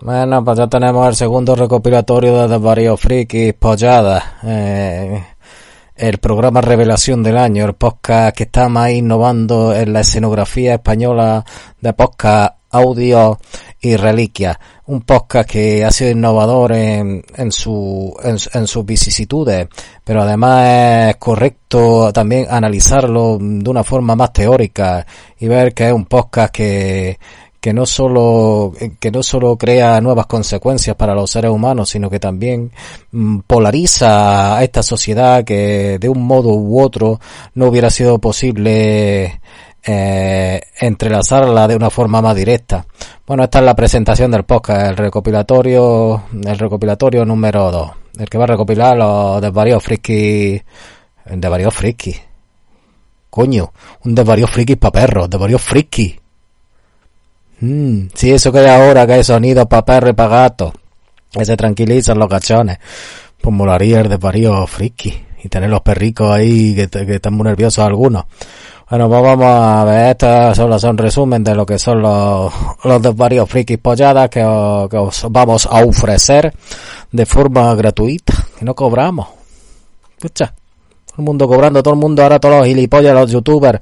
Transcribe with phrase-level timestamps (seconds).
[0.00, 4.22] Bueno, pues ya tenemos el segundo recopilatorio de varios frikis polladas.
[4.44, 5.24] Eh,
[5.96, 11.44] el programa Revelación del Año, el podcast que está más innovando en la escenografía española
[11.80, 13.40] de podcast audio
[13.80, 14.60] y reliquia.
[14.86, 19.66] Un podcast que ha sido innovador en, en, su, en, en sus vicisitudes,
[20.04, 25.04] pero además es correcto también analizarlo de una forma más teórica
[25.40, 27.18] y ver que es un podcast que,
[27.68, 32.18] que no solo que no solo crea nuevas consecuencias para los seres humanos sino que
[32.18, 32.72] también
[33.12, 37.20] mm, polariza a esta sociedad que de un modo u otro
[37.52, 39.42] no hubiera sido posible
[39.84, 42.86] eh, entrelazarla de una forma más directa.
[43.26, 47.90] Bueno, esta es la presentación del podcast, el recopilatorio, el recopilatorio número 2,
[48.20, 50.62] el que va a recopilar los desvaríos friki,
[51.26, 52.16] desvaríos friki.
[53.28, 53.72] Coño,
[54.06, 56.18] un desvarío friki para perros, desvaríos friki.
[57.60, 60.72] Mm, sí, eso que hay ahora, que hay sonido para perro y para gato.
[61.30, 62.78] Que se tranquilizan los cachones.
[63.40, 65.26] Pues molaría el desvarío friki.
[65.42, 68.24] Y tener los perricos ahí que, que están muy nerviosos algunos.
[68.90, 72.52] Bueno, pues vamos a ver, estas solo son resumen de lo que son los,
[72.84, 76.54] los desvaríos frikis polladas que, que os vamos a ofrecer
[77.12, 78.32] de forma gratuita.
[78.58, 79.28] Que no cobramos.
[80.16, 80.54] Escucha.
[81.18, 83.80] El mundo cobrando, todo el mundo ahora, todos los gilipollas, los youtubers,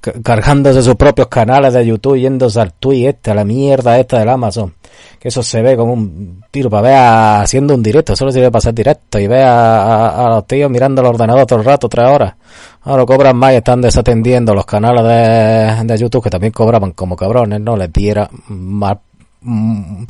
[0.00, 4.18] ca- cargándose sus propios canales de YouTube, yéndose al tweet este, a la mierda esta
[4.18, 4.74] del Amazon.
[5.20, 6.96] Que eso se ve como un tiro para ver
[7.42, 10.70] haciendo un directo, solo sirve para hacer directo y ver a, a- a los tíos
[10.70, 12.34] mirando el ordenador todo el rato, tres horas.
[12.82, 17.16] Ahora cobran más y están desatendiendo los canales de, de YouTube que también cobraban como
[17.16, 19.00] cabrones, no les diera mal-
[19.42, 20.04] mm,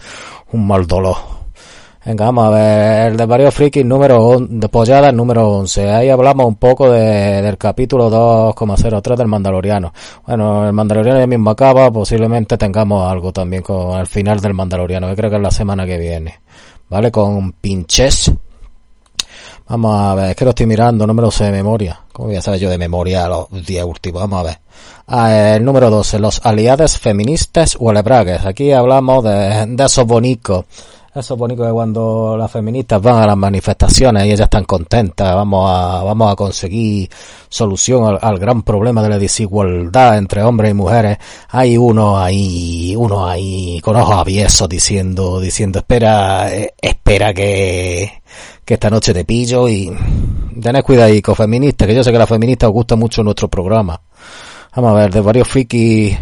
[0.53, 1.17] un mal dolor.
[2.08, 5.91] Venga, vamos a ver el de varios frikis número on- de pollada número 11.
[5.91, 9.92] Ahí hablamos un poco de, del capítulo 2,03 del Mandaloriano.
[10.26, 15.06] Bueno, el Mandaloriano ya mismo acaba, posiblemente tengamos algo también con el final del Mandaloriano,
[15.08, 16.41] que creo que es la semana que viene.
[16.88, 17.10] ¿Vale?
[17.12, 18.32] Con pinches.
[19.69, 22.00] Vamos a ver, es que lo estoy mirando, no me lo sé de memoria.
[22.14, 24.22] ¿Cómo voy a saber yo de memoria los 10 últimos?
[24.22, 24.58] Vamos a ver.
[25.08, 28.46] Ah, el número 12, los aliados feministas o alebragues.
[28.46, 30.64] Aquí hablamos de, de esos bonicos.
[31.19, 35.69] Esos bonicos que cuando las feministas van a las manifestaciones y ellas están contentas, vamos
[35.69, 37.11] a, vamos a conseguir
[37.49, 41.19] solución al, gran problema de la desigualdad entre hombres y mujeres.
[41.49, 48.23] Hay uno ahí, uno ahí con ojos abiertos diciendo, diciendo, espera, eh, espera que,
[48.65, 49.91] que esta noche te pillo y
[50.62, 54.00] tened cuidadico, feministas, que yo sé que las feministas os gusta mucho nuestro programa.
[54.77, 56.17] Vamos a ver, de varios frikis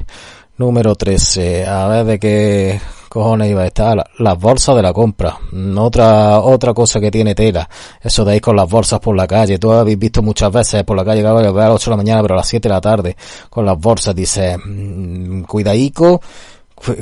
[0.57, 4.93] número 13, a ver de qué cojones iba a estar, La- las bolsas de la
[4.93, 5.39] compra,
[5.78, 7.69] otra, otra cosa que tiene tela,
[8.00, 10.97] eso de ir con las bolsas por la calle, tú habéis visto muchas veces por
[10.97, 12.81] la calle, que a las 8 de la mañana, pero a las 7 de la
[12.81, 13.16] tarde,
[13.50, 16.21] con las bolsas, dice, mm, cuidadico,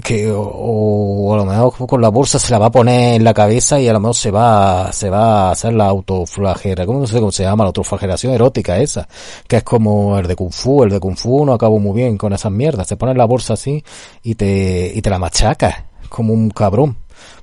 [0.05, 3.35] que o, a lo mejor con la bolsa se la va a poner en la
[3.35, 7.07] cabeza y a lo mejor se va se va a hacer la autoflagera ¿cómo no
[7.09, 7.65] sé cómo se llama?
[7.65, 9.09] la autoflagelación erótica esa
[9.49, 12.17] que es como el de Kung Fu el de Kung Fu no acabó muy bien
[12.17, 12.87] con esas mierdas.
[12.87, 13.83] Se pone la bolsa así
[14.23, 16.97] y te y te la machaca como un cabrón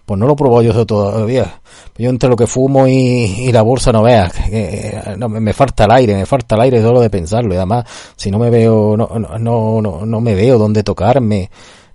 [0.06, 1.62] pues no lo he probado yo todavía
[1.98, 5.86] yo entre lo que fumo y, y la bolsa no veas que- no, me falta
[5.86, 8.96] el aire me falta el aire solo de pensarlo y además si no me veo
[8.98, 11.50] no no no, no, me veo dónde tocarme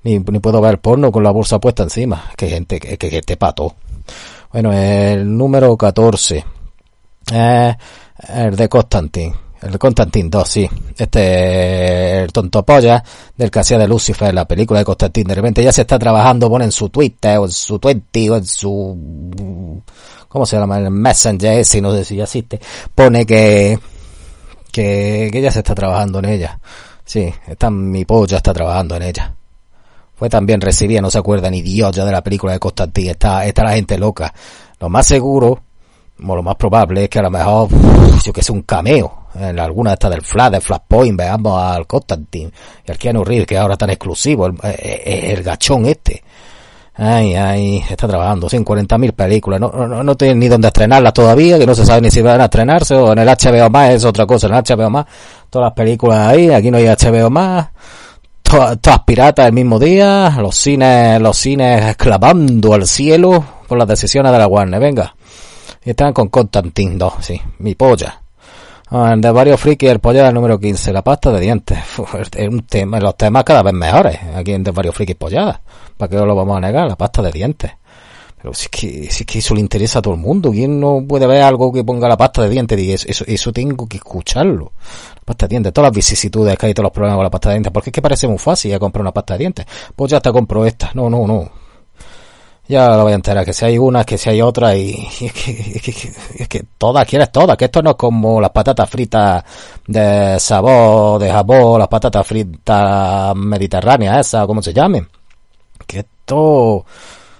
[0.04, 2.30] ni, ni puedo ver porno con la bolsa puesta encima.
[2.36, 3.74] Que gente, que, que, que te pato.
[4.52, 6.44] Bueno, el número 14.
[7.32, 7.74] Eh,
[8.28, 9.34] el de Constantine.
[9.62, 10.68] El de Constantine 2, sí.
[10.96, 13.02] Este, el tonto polla
[13.36, 15.28] del que hacía de Lucifer, la película de Constantine.
[15.28, 18.36] De repente ya se está trabajando, pone en su Twitter, o en su Twenty, o
[18.36, 19.82] en su,
[20.28, 20.78] ¿cómo se llama?
[20.78, 22.60] El Messenger ese, no sé si ya existe.
[22.94, 23.78] Pone que,
[24.70, 26.58] que, que ya se está trabajando en ella.
[27.04, 29.34] Sí, está, mi polla está trabajando en ella
[30.16, 33.10] fue tan bien recibida, no se acuerda ni Dios ya de la película de Constantine,
[33.10, 34.32] está, está la gente loca.
[34.80, 35.60] Lo más seguro,
[36.26, 37.68] o lo más probable es que a lo mejor,
[38.24, 41.86] yo que sé, un cameo, en alguna de estas del Flash, del Flashpoint, veamos al
[41.86, 42.50] Constantine,
[42.86, 46.22] y al Keanu Reeves, que ahora tan exclusivo, el, el, el gachón este.
[46.98, 51.12] Ay, ay, está trabajando, sí, en 40.000 películas, no, no, no tiene ni dónde estrenarlas
[51.12, 53.90] todavía, que no se sabe ni si van a estrenarse, o en el HBO más
[53.90, 55.04] es otra cosa, en el HBO más,
[55.50, 57.68] todas las películas ahí, aquí no hay HBO más,
[58.42, 63.88] to- todas piratas el mismo día, los cines, los cines clavando al cielo por las
[63.88, 65.14] decisiones de la Warner, venga.
[65.84, 68.22] Y están con Constantin 2, sí, mi polla.
[68.88, 71.78] Ah, de varios frikis, el polla número 15, la pasta de dientes.
[72.36, 75.58] es un tema, los temas cada vez mejores aquí en de varios frikis polladas.
[75.96, 76.86] ¿Para qué lo vamos a negar?
[76.88, 77.72] La pasta de dientes.
[78.40, 80.52] Pero si es que, si es que eso le interesa a todo el mundo.
[80.52, 82.78] ¿Quién no puede ver algo que ponga la pasta de dientes?
[82.78, 84.72] Y eso, eso, tengo que escucharlo.
[85.16, 87.48] La pasta de dientes, todas las vicisitudes que hay, todos los problemas con la pasta
[87.48, 87.72] de dientes.
[87.72, 89.66] Porque es que parece muy fácil comprar una pasta de dientes.
[89.96, 90.92] Pues ya hasta compro esta.
[90.94, 91.65] No, no, no.
[92.68, 95.26] Ya lo voy a enterar, que si hay una, que si hay otra, y, que,
[95.76, 99.44] es, que, es que todas, quieres todas, que esto no es como las patatas fritas
[99.86, 105.06] de sabor, de Japón, las patatas fritas mediterráneas, esas, como se llamen.
[105.86, 106.84] Que esto,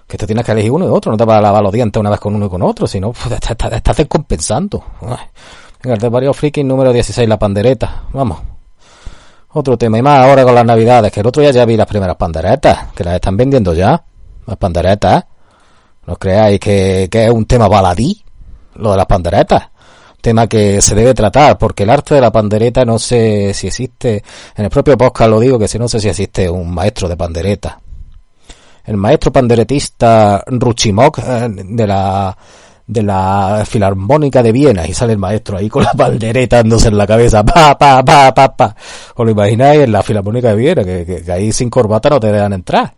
[0.06, 1.98] que esto tienes que elegir uno y otro, no te vas a lavar los dientes
[1.98, 4.84] una vez con uno y con otro, sino estás, estás descompensando.
[5.82, 8.38] Venga, el de varios frikis número 16, la pandereta, vamos.
[9.54, 11.86] Otro tema, y más ahora con las navidades, que el otro día ya vi las
[11.86, 14.04] primeras panderetas, que las están vendiendo ya
[14.46, 15.24] las panderetas.
[16.06, 18.22] ¿No creáis que, que es un tema baladí?
[18.76, 19.70] Lo de las panderetas.
[20.20, 24.22] Tema que se debe tratar, porque el arte de la pandereta no sé si existe.
[24.56, 27.16] En el propio podcast lo digo que si no sé si existe un maestro de
[27.16, 27.80] pandereta.
[28.84, 32.36] El maestro panderetista Ruchimok eh, de la
[32.86, 36.96] de la Filarmónica de Viena y sale el maestro ahí con la pandereta dándose en
[36.96, 38.76] la cabeza, pa, pa, pa, pa, pa.
[39.16, 40.84] ¿Os lo imagináis en la Filarmónica de Viena?
[40.84, 42.94] Que, que ahí sin corbata no te dejan entrar.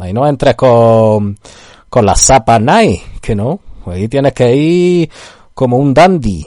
[0.00, 1.38] Ahí no entres con,
[1.88, 3.60] con las zapas nice, que no.
[3.86, 5.10] Ahí tienes que ir
[5.54, 6.46] como un dandy.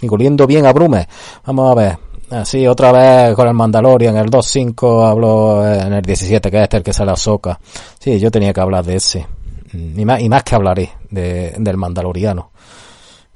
[0.00, 1.06] Y oliendo bien a brume.
[1.44, 1.98] Vamos a ver.
[2.30, 6.76] Así, otra vez con el Mandalorian, el 2.5 hablo en el 17, que es este
[6.78, 7.60] el que sale a Soca.
[7.98, 9.26] Sí, yo tenía que hablar de ese.
[9.72, 12.50] Mm, y más, y más que hablaré de, del Mandaloriano.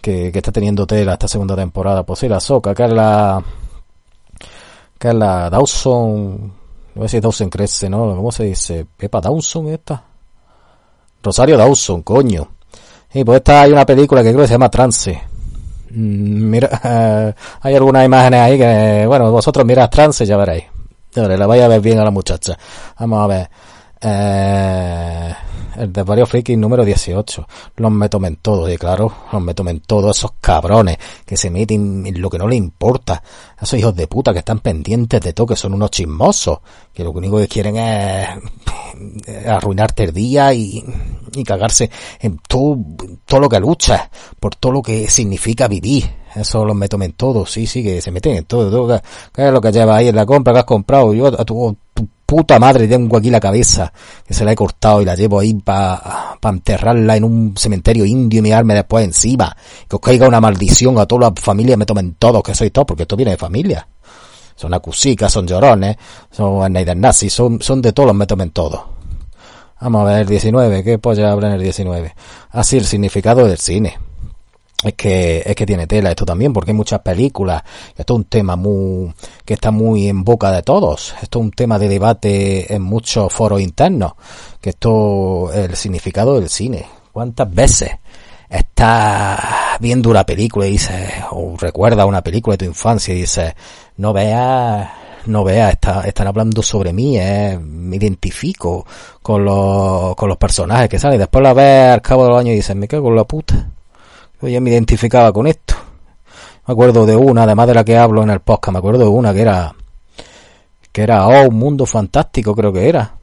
[0.01, 2.05] Que, que está teniendo tela esta segunda temporada.
[2.05, 3.43] Pues sí, la Soca, que es la,
[4.99, 6.53] que es la Dawson,
[6.97, 8.17] no sé si Dawson crece, ¿no?
[8.17, 8.87] ¿Cómo se dice?
[8.97, 10.03] ¿Pepa Dawson esta?
[11.23, 12.49] Rosario Dawson, coño.
[13.13, 15.13] Y pues esta hay una película que creo que se llama Trance.
[15.91, 20.65] Mm, mira, hay algunas imágenes ahí que, bueno, vosotros mirad Trance ya veréis.
[21.13, 22.57] Ya la vais a ver bien a la muchacha.
[22.99, 23.51] Vamos a ver.
[24.09, 25.35] Eh,
[25.79, 27.49] el de varios número 18.
[27.77, 32.07] Los me tomen todos, y claro, los me tomen todos esos cabrones que se meten
[32.07, 33.23] en lo que no les importa.
[33.61, 36.61] Esos hijos de puta que están pendientes de todo, que son unos chismosos,
[36.95, 38.29] que lo único que quieren es
[39.47, 40.83] arruinarte el día y,
[41.35, 42.79] y cagarse en todo,
[43.27, 44.09] todo lo que lucha,
[44.39, 46.09] por todo lo que significa vivir.
[46.35, 49.01] Eso los me tomen todos, sí, sí, que se meten en todo, todo
[49.35, 51.31] que, es lo que lleva ahí en la compra que has comprado, yo
[52.27, 53.93] puta madre tengo aquí la cabeza,
[54.27, 58.05] que se la he cortado y la llevo ahí para pa enterrarla en un cementerio
[58.05, 59.57] indio y mirarme después encima.
[59.89, 62.85] Que os caiga una maldición a toda la familia, me tomen todos, que soy todo,
[62.85, 63.89] porque esto viene de familia.
[64.57, 65.97] Son acusicas, son llorones,
[66.31, 68.81] son nazis, son, son de todos me tomen todos.
[69.81, 72.15] Vamos a ver el 19, ¿qué polla habla en el 19?
[72.51, 74.06] Así el significado del cine
[74.85, 77.63] es que es que tiene tela esto también porque hay muchas películas
[77.97, 79.13] esto es un tema muy
[79.45, 83.33] que está muy en boca de todos esto es un tema de debate en muchos
[83.33, 84.13] foros internos
[84.61, 87.91] que esto el significado del cine cuántas veces
[88.49, 89.41] estás
[89.81, 93.55] viendo una película y dices o recuerda una película de tu infancia y dices
[93.97, 94.91] no veas
[95.27, 98.87] no veas, está, están hablando sobre mí, eh, me identifico
[99.23, 101.19] con los, con los personajes que salen.
[101.19, 103.73] Después la ves al cabo de los años y dices, me cago en la puta
[104.41, 105.75] yo ya me identificaba con esto.
[106.67, 109.09] Me acuerdo de una, además de la que hablo en el podcast, me acuerdo de
[109.09, 109.75] una que era,
[110.93, 113.15] que era, oh, un mundo fantástico, creo que era.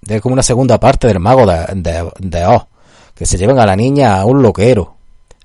[0.00, 2.66] De como una segunda parte del mago de, de, oh,
[3.14, 4.96] que se llevan a la niña a un loquero.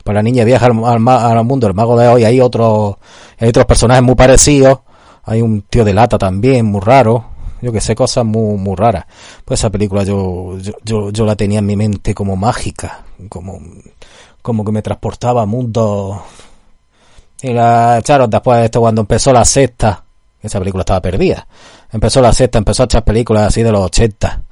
[0.03, 2.95] Pues la niña viaja al, al, mundo del mago de hoy, hay otros,
[3.37, 4.79] hay otros personajes muy parecidos.
[5.25, 7.25] Hay un tío de lata también, muy raro.
[7.61, 9.05] Yo que sé, cosas muy, muy raras.
[9.43, 13.59] Pues esa película yo, yo, yo, yo la tenía en mi mente como mágica, como
[14.47, 16.23] como que me transportaba a.
[17.41, 20.05] Y la echaron después de esto cuando empezó la sexta,
[20.41, 21.45] esa película estaba perdida.
[21.91, 24.43] Empezó la sexta, empezó a echar películas así de los 80.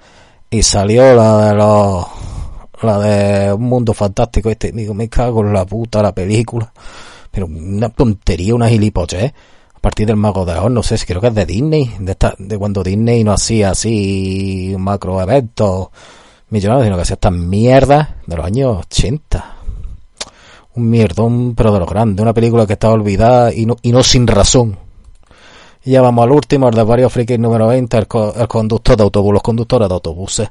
[0.49, 2.07] Y salió la de los
[2.81, 6.73] la de Un Mundo Fantástico este, digo, me cago en la puta la película.
[7.31, 9.33] Pero una tontería, una gilipollas, ¿eh?
[9.75, 12.11] A partir del Mago de Oz, no sé, si creo que es de Disney, de
[12.11, 15.93] esta, de cuando Disney no hacía así macro evento
[16.49, 19.54] millonarios, sino que hacía estas mierdas de los años 80
[20.75, 24.03] un mierdón, pero de lo grande, una película que estaba olvidada y no, y no
[24.03, 24.77] sin razón.
[25.83, 29.33] Y ya vamos al último, el de varios frikis número 20, el, conductor de autobús,
[29.33, 30.49] los conductores de autobuses.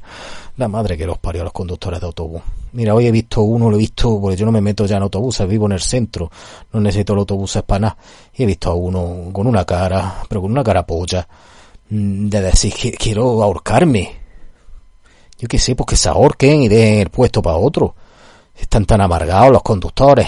[0.57, 2.41] La madre que los parió los conductores de autobús.
[2.73, 5.03] Mira, hoy he visto uno, lo he visto, porque yo no me meto ya en
[5.03, 6.31] autobuses, vivo en el centro,
[6.73, 7.97] no necesito los autobuses para nada.
[8.33, 11.27] Y he visto a uno con una cara, pero con una cara polla,
[11.91, 14.13] mm, de decir que quiero ahorcarme.
[15.37, 17.97] Yo qué sé, pues que se ahorquen y den el puesto para otro
[18.55, 20.27] están tan amargados los conductores.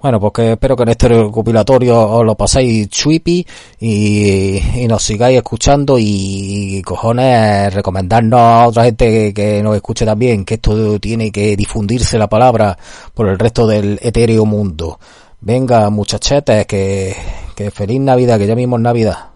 [0.00, 3.44] Bueno, pues espero que en este recopilatorio os lo paséis chuipi
[3.80, 10.54] y, nos sigáis escuchando y, cojones recomendarnos a otra gente que, nos escuche también, que
[10.54, 12.76] esto tiene que difundirse la palabra
[13.14, 15.00] por el resto del etéreo mundo.
[15.40, 17.16] Venga, muchachetes, que,
[17.54, 19.35] que feliz Navidad, que ya mismo es Navidad.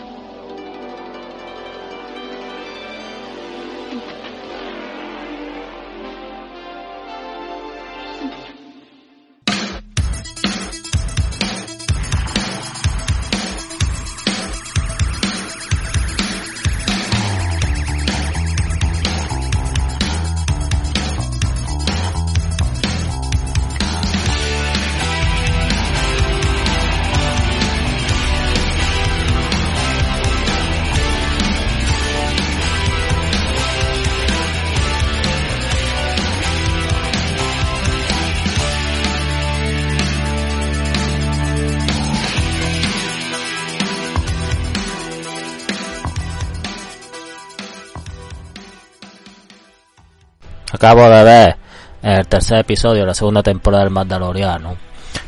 [50.81, 51.57] Acabo de ver
[52.01, 54.75] el tercer episodio de la segunda temporada del Mandaloriano.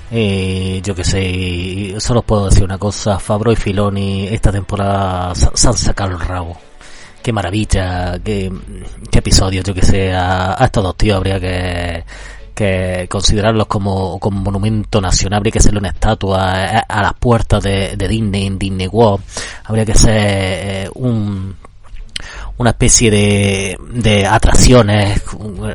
[0.10, 5.68] Y yo que sé, solo puedo decir una cosa, Fabro y Filoni esta temporada se
[5.68, 6.58] han sacado el rabo.
[7.22, 8.52] Qué maravilla, qué,
[9.12, 12.04] qué episodio, yo que sé, a, estos dos tíos habría que,
[12.56, 17.96] que considerarlos como, como monumento nacional, habría que hacerle una estatua a, las puertas de,
[17.96, 19.24] Disney en Disney World,
[19.66, 21.56] habría que ser eh, un
[22.58, 25.22] una especie de, de atracciones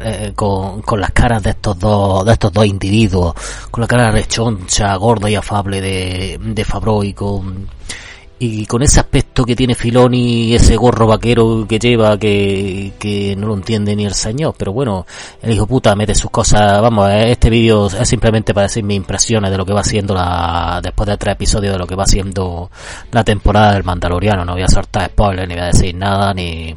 [0.04, 3.34] eh, con, con las caras de estos dos de estos dos individuos
[3.70, 7.68] con la cara rechoncha gorda y afable de, de Fabro y con
[8.40, 13.48] y con ese aspecto que tiene Filoni, ese gorro vaquero que lleva, que, que no
[13.48, 15.06] lo entiende ni el señor, pero bueno,
[15.42, 19.50] el hijo puta mete sus cosas, vamos, este vídeo es simplemente para decir mis impresiones
[19.50, 22.70] de lo que va siendo la, después de tres episodios de lo que va siendo
[23.10, 26.76] la temporada del Mandaloriano, no voy a soltar spoilers, ni voy a decir nada, ni,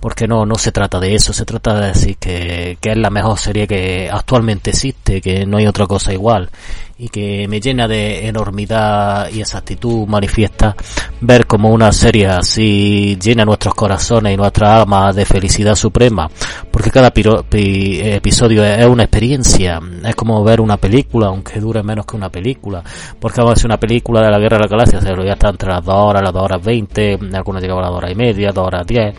[0.00, 3.10] porque no, no se trata de eso, se trata de decir que, que es la
[3.10, 6.50] mejor serie que actualmente existe, que no hay otra cosa igual
[6.98, 10.74] y que me llena de enormidad y exactitud manifiesta
[11.20, 16.28] ver como una serie así llena nuestros corazones y nuestra alma de felicidad suprema,
[16.70, 22.16] porque cada episodio es una experiencia, es como ver una película, aunque dure menos que
[22.16, 22.82] una película,
[23.20, 25.50] porque vamos a una película de la Guerra de la Galaxia, se lo ya está
[25.50, 28.14] entre las 2 horas, las 2 horas 20, algunos llegaban a las 2 horas y
[28.16, 29.14] media, 2 horas 10,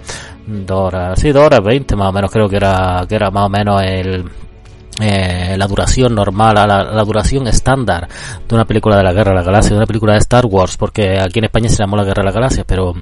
[0.48, 3.46] 2 horas, sí, 2 horas 20 más o menos creo que era, que era más
[3.46, 4.26] o menos el
[5.00, 8.08] eh, la duración normal, a la, duración estándar
[8.48, 10.78] de una película de la Guerra de la Galaxia, de una película de Star Wars,
[10.78, 12.94] porque aquí en España se llamó la Guerra de la Galaxia, pero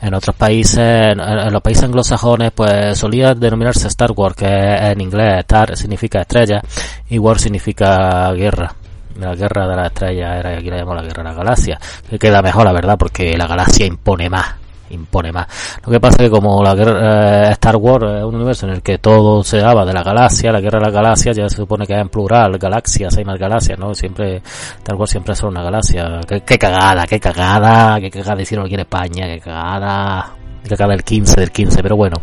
[0.00, 5.40] en otros países, en, los países anglosajones, pues solía denominarse Star Wars, que en inglés
[5.40, 6.62] Star significa estrella
[7.08, 8.74] y War significa guerra.
[9.18, 11.78] La guerra de la estrella era aquí la llamamos la guerra de la galaxia
[12.08, 14.61] que queda mejor la verdad porque la galaxia impone más
[14.92, 15.46] impone más.
[15.84, 18.74] Lo que pasa es que como la guerra, eh, Star Wars es un universo en
[18.74, 21.56] el que todo se daba de la galaxia, la guerra de la galaxia ya se
[21.56, 23.94] supone que es en plural, galaxias, hay más galaxias, ¿no?
[23.94, 24.42] Siempre,
[24.78, 26.20] Star Wars siempre es una galaxia.
[26.26, 31.02] Qué, cagada, qué cagada, qué cagada hicieron aquí en España, qué cagada, qué cagada el
[31.02, 32.22] 15 del 15, pero bueno.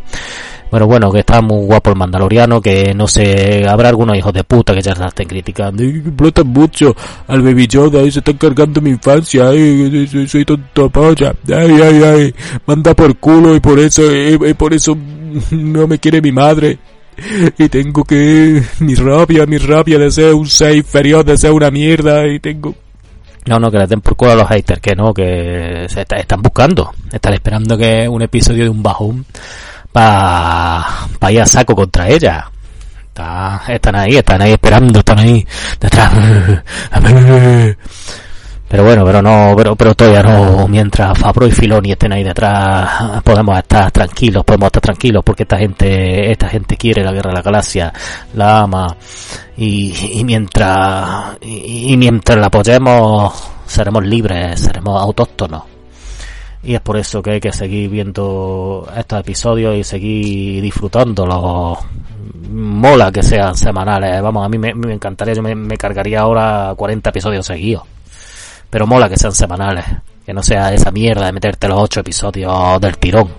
[0.72, 4.44] Bueno, bueno, que está muy guapo el Mandaloriano, que no sé, habrá algunos hijos de
[4.44, 5.82] puta que ya estén criticando.
[5.82, 6.96] Explotan mucho
[7.28, 9.50] al Baby Yoda y se están cargando mi infancia.
[9.50, 11.34] Ay, soy, soy tonto polla.
[11.48, 12.36] Ay, ay, ay.
[12.68, 14.96] Manda por culo y por eso, y, por eso
[15.52, 16.78] no me quiere mi madre.
[17.58, 21.72] Y tengo que, mi rabia, mi rabia de ser un ser inferior, de ser una
[21.72, 22.76] mierda y tengo
[23.46, 26.42] no, no, que le den por culo a los haters, que no, que se están
[26.42, 26.92] buscando.
[27.12, 29.26] Están esperando que un episodio de un bajón
[29.92, 30.86] para
[31.20, 32.50] pa ir a saco contra ella.
[33.08, 35.46] Está, están ahí, están ahí esperando, están ahí
[35.80, 36.12] detrás.
[38.70, 43.20] Pero bueno, pero no, pero, pero todavía no, mientras Fabro y Filoni estén ahí detrás,
[43.24, 47.38] podemos estar tranquilos, podemos estar tranquilos porque esta gente, esta gente quiere la guerra de
[47.38, 47.92] la galaxia,
[48.36, 48.96] la ama,
[49.58, 53.34] y, y mientras, y, mientras la apoyemos,
[53.66, 55.64] seremos libres, seremos autóctonos.
[56.62, 61.80] Y es por eso que hay que seguir viendo estos episodios y seguir disfrutándolos
[62.52, 64.22] mola que sean semanales.
[64.22, 67.84] Vamos a mí me, encantaría yo me, cargaría ahora 40 episodios seguidos
[68.70, 69.86] pero mola que sean semanales
[70.26, 73.30] que no sea esa mierda de meterte los 8 episodios del tirón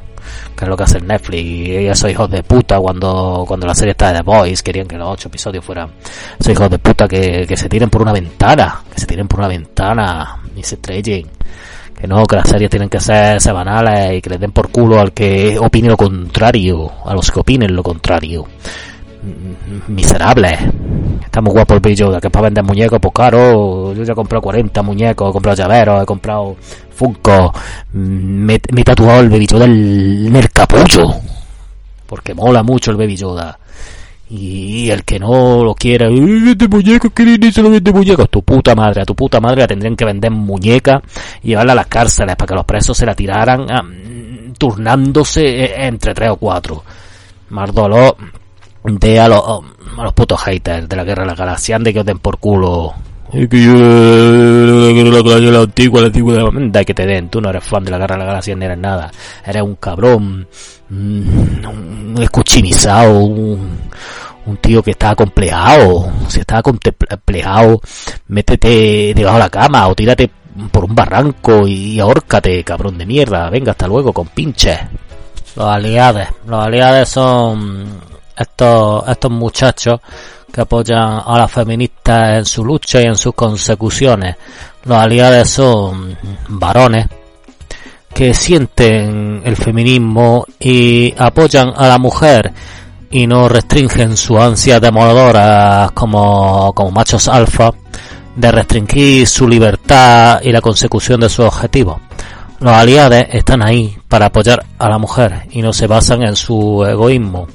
[0.56, 3.92] que es lo que hace Netflix y esos hijos de puta cuando, cuando la serie
[3.92, 5.90] está de The Boys querían que los ocho episodios fueran
[6.38, 9.40] esos hijos de puta que, que se tiren por una ventana, que se tiren por
[9.40, 10.78] una ventana y se.
[10.80, 14.98] Que no, que las series tienen que ser semanales y que les den por culo
[15.00, 18.46] al que opine lo contrario, a los que opinen lo contrario.
[19.88, 20.60] Miserables.
[21.24, 23.92] Está muy guapo el Baby Yoda, que para vender muñecos, pues caro.
[23.94, 26.56] Yo ya he comprado 40 muñecos, he comprado llaveros, he comprado
[26.94, 27.52] Funko.
[27.92, 27.98] Mm,
[28.46, 31.14] Me, me he tatuado el Baby Yoda en el capullo.
[32.06, 33.58] Porque mola mucho el Baby Yoda.
[34.28, 38.28] Y el que no lo quiera, "Ay, vende muñecos, que ni se lo vende muñecos.
[38.30, 41.02] Tu puta madre, a tu puta madre la tendrían que vender muñeca
[41.42, 43.66] y llevarla a las cárceles para que los presos se la tiraran
[44.56, 46.84] turnándose eh, entre tres o cuatro.
[47.48, 48.14] Más dolor
[48.84, 49.42] de a los,
[49.98, 52.38] a los putos haters de la guerra de la galaxia, de que os den por
[52.38, 52.94] culo.
[53.32, 56.94] Es que yo la guerra de la galaxia la antigua, la antigua, de la- que
[56.94, 57.28] te den.
[57.28, 59.10] Tú no eres fan de la guerra de la galaxia ni eres nada.
[59.46, 60.48] Eres un cabrón,
[60.88, 61.64] mm,
[62.14, 63.78] un escuchinizado, un,
[64.46, 66.10] un tío que está complejado.
[66.28, 67.80] Si está complejado,
[68.28, 70.28] métete debajo de la cama o tírate
[70.72, 73.48] por un barranco y ahórcate, cabrón de mierda.
[73.50, 74.78] Venga, hasta luego, con pinches.
[75.54, 76.26] Los aliados.
[76.46, 77.86] Los aliados son
[78.40, 80.00] estos, estos muchachos
[80.52, 84.36] que apoyan a las feministas en su lucha y en sus consecuciones.
[84.84, 86.16] Los aliados son
[86.48, 87.06] varones
[88.12, 92.52] que sienten el feminismo y apoyan a la mujer
[93.10, 97.72] y no restringen su ansia demoradoras como, como machos alfa
[98.36, 101.98] de restringir su libertad y la consecución de sus objetivos.
[102.60, 106.84] Los aliados están ahí para apoyar a la mujer y no se basan en su
[106.86, 107.48] egoísmo.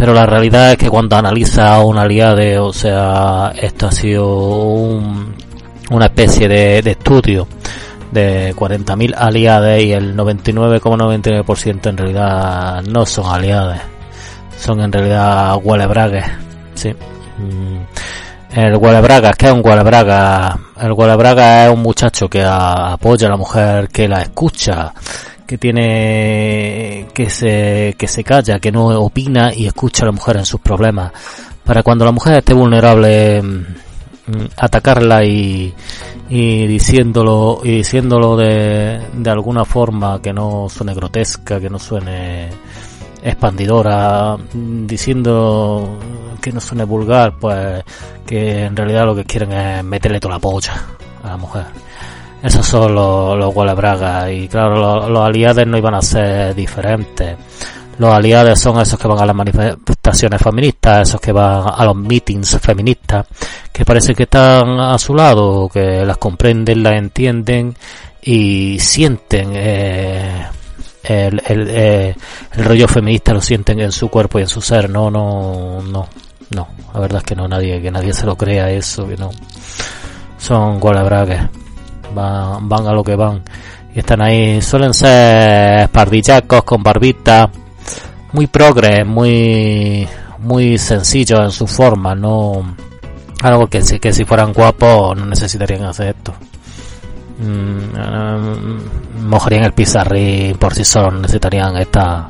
[0.00, 4.26] Pero la realidad es que cuando analiza un aliado, o sea, esto ha sido
[4.64, 5.34] un-
[5.90, 7.46] una especie de, estudio
[8.10, 13.76] de 40.000 aliados y el 99,99% en realidad no son aliados.
[14.58, 16.24] Son en realidad huelebragues.
[16.76, 16.94] Sí.
[17.36, 18.58] Mm.
[18.58, 20.58] El huelebraga, ¿qué es un huelebraga?
[20.80, 24.94] El huelebraga es un muchacho que apoya a la mujer, que la escucha,
[25.50, 30.36] que tiene, que se, que se calla, que no opina y escucha a la mujer
[30.36, 31.10] en sus problemas.
[31.64, 33.64] Para cuando la mujer esté vulnerable, mm,
[34.56, 35.74] atacarla y,
[36.28, 42.48] y diciéndolo, y diciéndolo de, de alguna forma que no suene grotesca, que no suene
[43.20, 45.98] expandidora, mm, diciendo
[46.40, 47.82] que no suene vulgar, pues
[48.24, 50.74] que en realidad lo que quieren es meterle toda la polla
[51.24, 51.89] a la mujer.
[52.42, 57.36] Esos son los, los bragas y claro, los, los aliados no iban a ser diferentes.
[57.98, 61.94] Los aliados son esos que van a las manifestaciones feministas, esos que van a los
[61.94, 63.26] meetings feministas,
[63.70, 67.76] que parece que están a su lado, que las comprenden, las entienden
[68.22, 70.46] y sienten eh,
[71.04, 72.16] el, el, eh,
[72.54, 74.88] el rollo feminista, lo sienten en su cuerpo y en su ser.
[74.88, 76.08] No, no, no,
[76.54, 76.68] no.
[76.94, 79.30] La verdad es que no, nadie, que nadie se lo crea eso, que no.
[80.38, 81.59] Son gualabragues.
[82.14, 83.42] Van, van a lo que van.
[83.94, 87.50] Y están ahí, suelen ser pardillacos con barbita,
[88.32, 90.06] muy progres, muy,
[90.38, 92.76] muy sencillos en su forma, no,
[93.42, 96.34] algo que que si fueran guapos no necesitarían hacer esto.
[97.38, 102.28] Mm, mojarían el pizarrín por sí solos, necesitarían esta,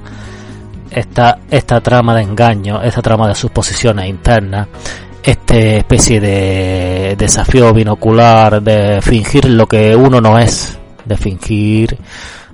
[0.91, 4.69] esta, esta trama de engaño, esta trama de sus posiciones internas,
[5.23, 11.99] esta especie de desafío binocular de fingir lo que uno no es, de fingir,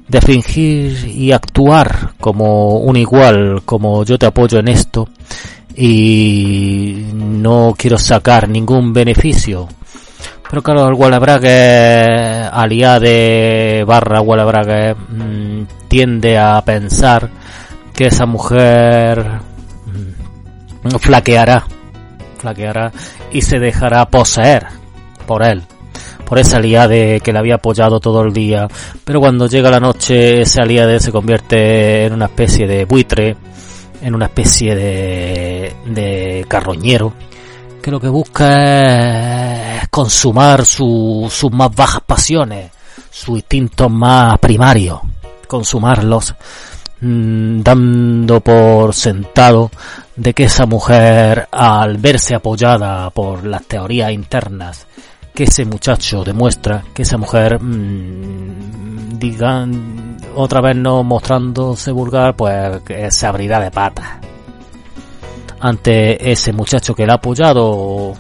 [0.09, 5.09] de fingir y actuar como un igual, como yo te apoyo en esto
[5.77, 9.69] y no quiero sacar ningún beneficio.
[10.49, 17.29] Pero claro, el Wallabrague, aliade barra Wallabrague, mmm, tiende a pensar
[17.93, 19.41] que esa mujer
[19.87, 21.67] mmm, flaqueará,
[22.47, 22.93] flaqueará
[23.33, 24.67] y se dejará poseer
[25.27, 25.65] por él,
[26.25, 28.69] por ese aliade que le había apoyado todo el día.
[29.05, 33.37] Pero cuando llega la noche, ese aliade se convierte en una especie de buitre,
[34.01, 37.13] en una especie de, de carroñero,
[37.83, 42.71] que lo que busca es consumar su, sus más bajas pasiones,
[43.11, 45.01] sus instintos más primarios,
[45.49, 46.35] consumarlos,
[47.01, 49.71] mmm, dando por sentado
[50.15, 54.87] de que esa mujer, al verse apoyada por las teorías internas
[55.35, 62.83] que ese muchacho demuestra, que esa mujer, mmm, digan, otra vez no mostrándose vulgar, pues
[63.11, 64.27] se abrirá de patas
[65.61, 68.15] ante ese muchacho que le ha apoyado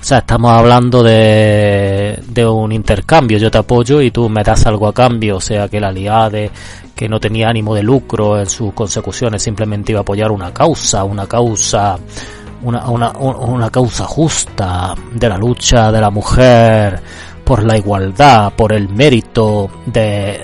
[0.00, 3.36] O sea, estamos hablando de, de un intercambio.
[3.36, 5.36] Yo te apoyo y tú me das algo a cambio.
[5.36, 6.50] O sea, que la Liade,
[6.94, 11.04] que no tenía ánimo de lucro en sus consecuciones, simplemente iba a apoyar una causa,
[11.04, 11.98] una causa,
[12.62, 17.00] una, una, una causa justa de la lucha de la mujer
[17.44, 20.40] por la igualdad, por el mérito de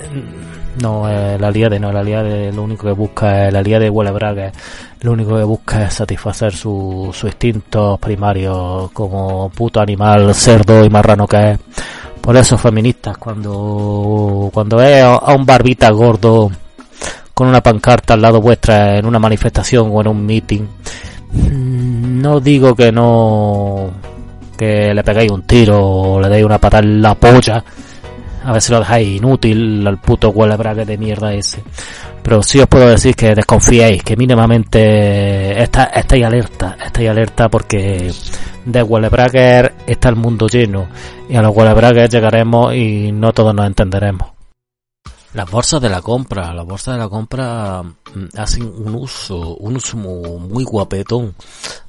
[0.81, 3.89] no, eh, la Liade no, la Liade lo único que busca es, la Liade de
[3.89, 4.51] Huele Braga,
[5.01, 10.89] lo único que busca es satisfacer sus su instintos primarios como puto animal, cerdo y
[10.89, 11.59] marrano que es.
[12.21, 16.51] Por eso feministas, cuando, cuando ve a un barbita gordo
[17.33, 20.63] con una pancarta al lado vuestra en una manifestación o en un meeting,
[21.31, 23.91] mm, no digo que no,
[24.57, 27.63] que le pegáis un tiro o le deis una patada en la polla,
[28.47, 31.61] a ver si lo dejáis inútil al puto braga de mierda ese.
[32.23, 38.09] Pero sí os puedo decir que desconfiéis, que mínimamente está, estáis alerta, estáis alerta porque
[38.63, 39.09] de huele
[39.85, 40.87] está el mundo lleno
[41.27, 44.36] y a los huele llegaremos y no todos nos entenderemos.
[45.37, 49.75] Las bolsas de la compra, las bolsas de la compra mm, hacen un uso, un
[49.75, 51.35] uso muy, guapetón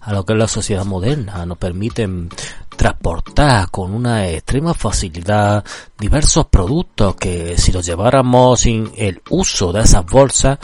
[0.03, 1.47] a lo que es la sociedad moderna.
[1.47, 2.29] Nos permiten
[2.77, 5.65] transportar con una extrema facilidad
[5.99, 10.59] diversos productos que si los lleváramos sin el uso de esas bolsas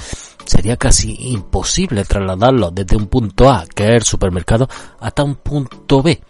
[0.44, 4.68] sería casi imposible trasladarlos desde un punto A, que es el supermercado,
[5.00, 6.20] hasta un punto B,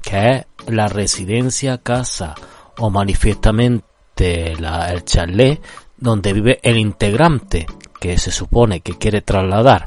[0.00, 2.34] que es la residencia, casa
[2.78, 5.60] o manifiestamente el chalet
[5.98, 7.66] donde vive el integrante
[8.00, 9.84] que se supone que quiere trasladar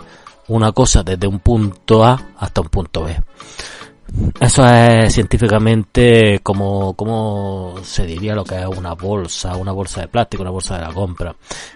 [0.47, 3.17] una cosa desde un punto A hasta un punto B.
[4.39, 10.09] Eso es científicamente como, como se diría lo que es una bolsa, una bolsa de
[10.09, 11.33] plástico, una bolsa de la compra.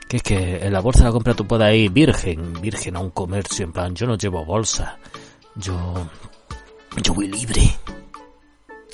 [0.07, 2.99] Que es que en la bolsa de la compra tú puedes ir virgen, virgen a
[2.99, 4.97] un comercio, en plan, yo no llevo bolsa,
[5.55, 5.93] yo,
[7.01, 7.61] yo voy libre.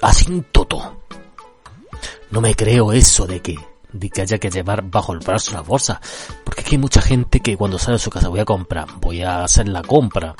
[0.04, 1.02] Así todo.
[2.30, 3.56] No me creo eso de que
[3.94, 6.02] de que haya que llevar bajo el brazo una bolsa.
[6.44, 9.22] Porque aquí hay mucha gente que cuando sale de su casa voy a comprar, voy
[9.22, 10.36] a hacer la compra,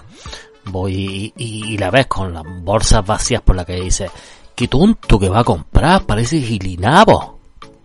[0.66, 4.10] voy y, la ves con las bolsas vacías por la que dice,
[4.56, 7.40] qué tonto que va a comprar, parece gilinabo.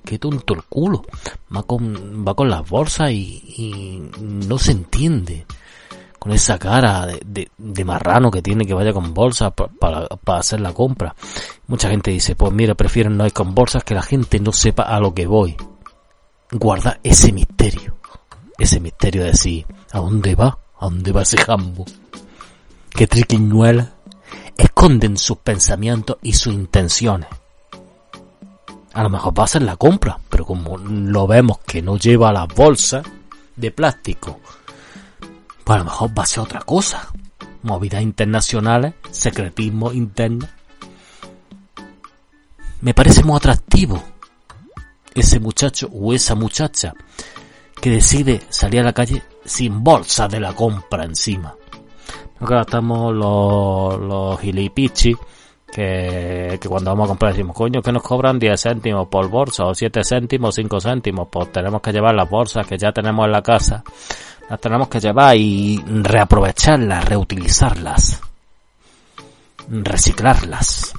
[0.05, 1.03] Qué tonto el culo.
[1.55, 5.47] Va con, va con las bolsas y, y no se entiende
[6.27, 10.73] con esa cara de, de, marrano que tiene que vaya con bolsas para, hacer la
[10.73, 11.15] compra.
[11.69, 14.83] Mucha gente dice, pues mira, prefiero no ir con bolsas que la gente no sepa
[14.83, 15.55] a lo que voy.
[16.51, 17.95] Guarda ese misterio.
[18.59, 20.59] Ese misterio de decir, ¿a dónde va?
[20.81, 21.85] ¿A dónde va ese jambo?
[22.91, 23.93] Que triquiñuela
[24.57, 27.29] esconden sus pensamientos y sus intenciones.
[28.95, 32.33] A lo mejor va a hacer la compra, pero como lo vemos que no lleva
[32.33, 33.07] las bolsas
[33.55, 34.41] de plástico
[35.67, 37.09] pues a lo mejor va a ser otra cosa.
[37.65, 40.47] Movidas internacionales, secretismo interno.
[42.83, 44.01] Me parece muy atractivo
[45.13, 46.95] ese muchacho o esa muchacha
[47.83, 51.53] que decide salir a la calle sin bolsa de la compra encima.
[52.39, 55.17] Acá estamos los, los gilipichi
[55.73, 59.65] que, que cuando vamos a comprar decimos, coño, que nos cobran 10 céntimos por bolsa
[59.65, 63.33] o 7 céntimos, 5 céntimos, pues tenemos que llevar las bolsas que ya tenemos en
[63.33, 63.83] la casa
[64.49, 68.21] las tenemos que llevar y reaprovecharlas, reutilizarlas,
[69.69, 70.93] reciclarlas,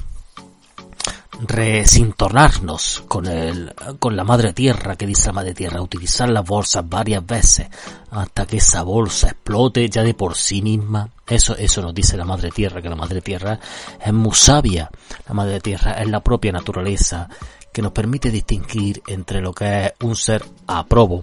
[1.40, 6.88] resintonarnos con el, con la madre tierra, que dice la madre tierra, utilizar las bolsas
[6.88, 7.68] varias veces
[8.12, 11.10] hasta que esa bolsa explote ya de por sí misma.
[11.26, 13.60] Eso, eso nos dice la madre tierra, que la madre tierra
[14.04, 14.90] es muy sabia.
[15.28, 17.30] La madre tierra es la propia naturaleza
[17.72, 21.22] que nos permite distinguir entre lo que es un ser aprobo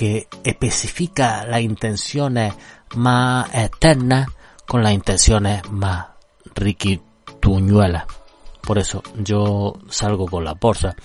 [0.00, 2.54] que especifica las intenciones
[2.96, 4.28] más externas
[4.66, 6.06] con las intenciones más
[6.54, 8.06] riquituñuelas.
[8.62, 10.96] Por eso yo salgo con la bolsa.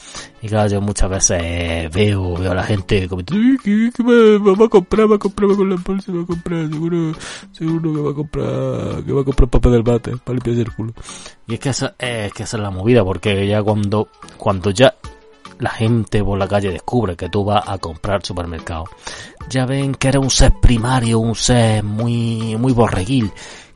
[0.41, 5.11] Y claro, yo muchas veces veo, veo a la gente ¿qué, va, a comprar?
[5.11, 7.11] Va a comprar con la bolsa, va a comprar, seguro,
[7.51, 10.73] seguro que va a comprar, que va a comprar papel del bate para limpiarse el
[10.73, 10.93] culo.
[11.49, 14.95] Y es que esa, es que esa es la movida, porque ya cuando, cuando ya
[15.59, 18.85] la gente por la calle descubre que tú vas a comprar supermercado.
[19.49, 23.31] Ya ven que eres un ser primario, un ser muy, muy borreguil,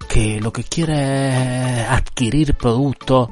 [0.07, 3.29] que lo que quiere es adquirir productos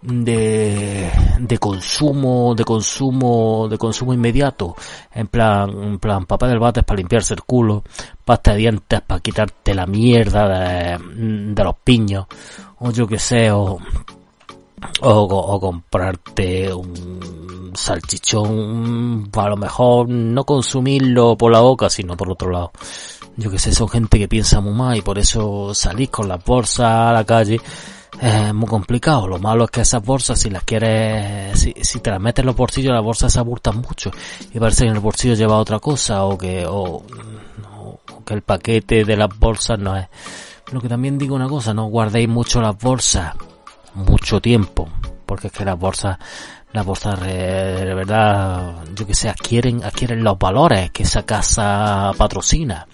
[0.00, 1.10] de,
[1.40, 4.74] de consumo, de consumo, de consumo inmediato.
[5.12, 7.82] En plan, en plan, papel del bate para limpiarse el culo,
[8.24, 10.98] pasta de dientes para quitarte la mierda de,
[11.54, 12.26] de los piños,
[12.78, 13.78] o yo que sé, o,
[15.02, 22.30] o, o comprarte un salchichón, a lo mejor no consumirlo por la boca, sino por
[22.30, 22.72] otro lado.
[23.36, 26.36] Yo que sé, son gente que piensa muy mal y por eso salís con la
[26.36, 27.60] bolsa a la calle
[28.20, 29.26] es muy complicado.
[29.28, 32.46] Lo malo es que esas bolsas, si las quieres, si, si te las metes en
[32.46, 34.10] los bolsillos, las bolsas se abultan mucho.
[34.52, 38.42] Y parece que en el bolsillo lleva otra cosa, o que, o, o que el
[38.42, 40.08] paquete de las bolsas no es.
[40.72, 43.34] Lo que también digo una cosa, no guardéis mucho las bolsas,
[43.94, 44.88] mucho tiempo,
[45.24, 46.18] porque es que las bolsas,
[46.72, 52.12] las bolsas de, de verdad, yo que sé, adquieren, adquieren los valores que esa casa
[52.16, 52.86] patrocina.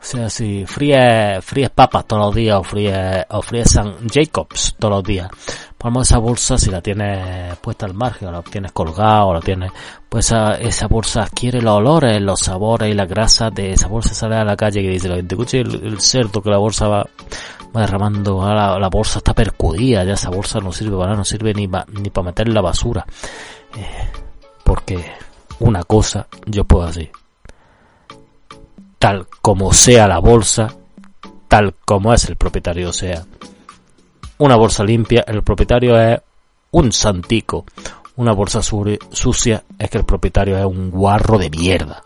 [0.00, 4.76] O sea, si fríes, fríes papas todos los días o fríes, o fríes San Jacobs
[4.78, 5.28] todos los días,
[5.86, 9.40] ponemos esa bolsa si la tienes puesta al margen o la tienes colgada o la
[9.40, 9.70] tienes,
[10.08, 14.34] pues esa, bolsa adquiere los olores, los sabores y las grasas de esa bolsa sale
[14.34, 17.06] a la calle que dice la gente, escuche el, el cerdo que la bolsa va,
[17.72, 21.54] derramando, ahora la, bolsa está percudida, ya esa bolsa no sirve para nada, no sirve
[21.54, 23.06] ni ni para meter la basura.
[23.76, 24.08] Eh,
[24.64, 25.04] porque
[25.60, 27.12] una cosa yo puedo decir
[28.98, 30.74] tal como sea la bolsa,
[31.46, 33.24] tal como es el propietario sea.
[34.38, 36.20] Una bolsa limpia, el propietario es
[36.72, 37.64] un santico.
[38.16, 42.02] Una bolsa sucia es que el propietario es un guarro de mierda.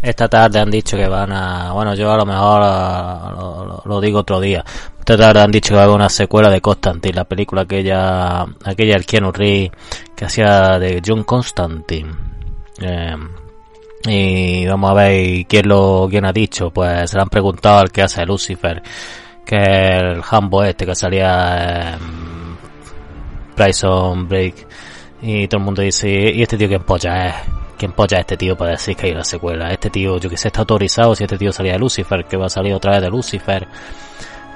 [0.00, 1.72] Esta tarde han dicho que van a...
[1.72, 4.64] Bueno, yo a lo mejor lo, lo, lo digo otro día.
[4.98, 8.42] Esta tarde han dicho que va a haber una secuela de Constantine, la película aquella...
[8.64, 9.70] Aquella el Keanu Reeves
[10.16, 12.10] que hacía de John Constantine.
[12.80, 13.16] Eh,
[14.04, 17.92] y vamos a ver quién lo quién ha dicho pues se le han preguntado al
[17.92, 18.82] que hace Lucifer
[19.44, 22.56] que el Hambo este que salía en
[23.54, 24.66] Prison Break
[25.22, 27.34] y todo el mundo dice y este tío quién polla es
[27.78, 30.36] quién polla es este tío para decir que hay una secuela este tío yo que
[30.36, 33.02] sé está autorizado si este tío salía de Lucifer que va a salir otra vez
[33.02, 33.66] de Lucifer.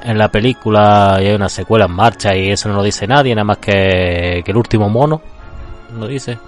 [0.04, 3.34] En la película y hay una secuela en marcha y eso no lo dice nadie
[3.34, 5.20] nada más que, que el último mono
[5.98, 6.38] lo dice.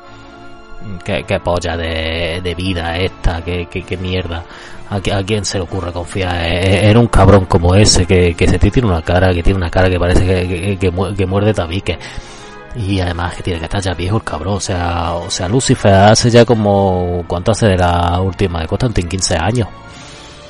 [1.05, 4.45] Qué, qué polla de, de, vida esta, qué, qué, qué mierda.
[4.91, 8.59] ¿A, ¿A, quién se le ocurre confiar en un cabrón como ese que, que se
[8.59, 11.99] tiene una cara, que tiene una cara que parece que, que, que, muerde tabique?
[12.77, 15.93] Y además que tiene que estar ya viejo el cabrón, o sea, o sea, Lucifer
[15.93, 19.09] hace ya como, ¿cuánto hace de la última de Constantine?
[19.09, 19.69] 15 años.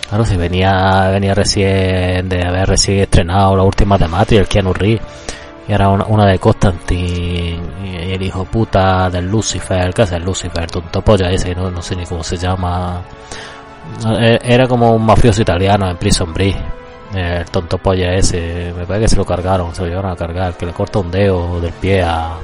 [0.09, 4.72] Claro, si venía, venía recién, de haber recién estrenado la última de Matrix, el Keanu
[4.72, 5.03] Reeves
[5.68, 10.24] y ahora una, una de Constantine y el hijo puta del Lucifer, ¿qué hace el
[10.24, 10.70] Lucifer?
[10.70, 13.03] Tonto polla ese, no sé ni cómo se llama.
[14.42, 16.57] Era como un mafioso italiano en Prison Break.
[17.14, 20.55] El tonto polla ese, me parece que se lo cargaron, se lo llevaron a cargar,
[20.55, 22.35] que le corta un dedo del pie a,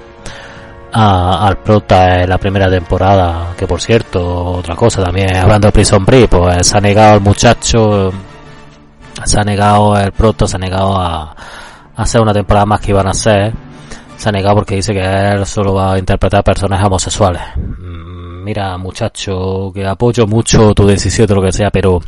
[0.95, 6.05] al prota en la primera temporada, que por cierto, otra cosa también, hablando de Prison
[6.05, 8.13] Break, pues se ha negado el muchacho,
[9.25, 11.35] se ha negado el prota, se ha negado a,
[11.97, 13.53] hacer una temporada más que iban a hacer,
[14.17, 17.43] se ha negado porque dice que él solo va a interpretar personajes homosexuales.
[18.45, 21.99] Mira, muchacho, que apoyo mucho tu decisión de lo que sea, pero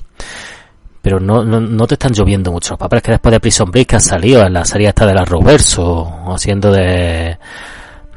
[1.01, 3.95] pero no, no, no te están lloviendo muchos papeles que después de Prison Break que
[3.95, 7.39] han salido en la serie esta de la Roverso, haciendo de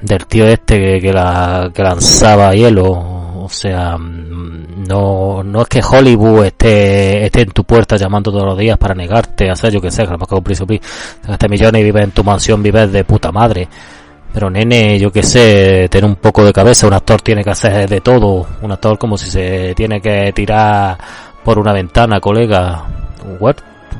[0.02, 5.82] del tío este que, que, la, que lanzaba hielo, o sea, no, no es que
[5.82, 9.92] Hollywood esté, esté en tu puerta llamando todos los días para negarte hacer yo que
[9.92, 10.84] sé, que a lo mejor con Prison Break,
[11.50, 13.70] millones y vives en tu mansión, vives de puta madre.
[14.34, 17.90] Pero nene, yo que sé, tener un poco de cabeza, un actor tiene que hacer
[17.90, 20.98] de todo, un actor como si se tiene que tirar
[21.44, 22.86] por una ventana, colega.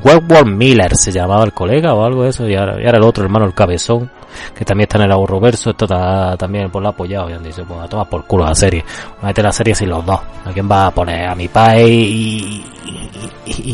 [0.02, 3.04] Wentworth Miller se llamaba el colega o algo de eso, y ahora, y ahora el
[3.04, 4.10] otro hermano, el cabezón,
[4.56, 7.42] que también está en el ahorro verso, esto está también por la apoyado, y han
[7.42, 8.84] dicho, pues a tomar por culo la serie,
[9.22, 11.28] mete la serie sin los dos, ¿a quién va a poner?
[11.28, 12.64] A mi padre y,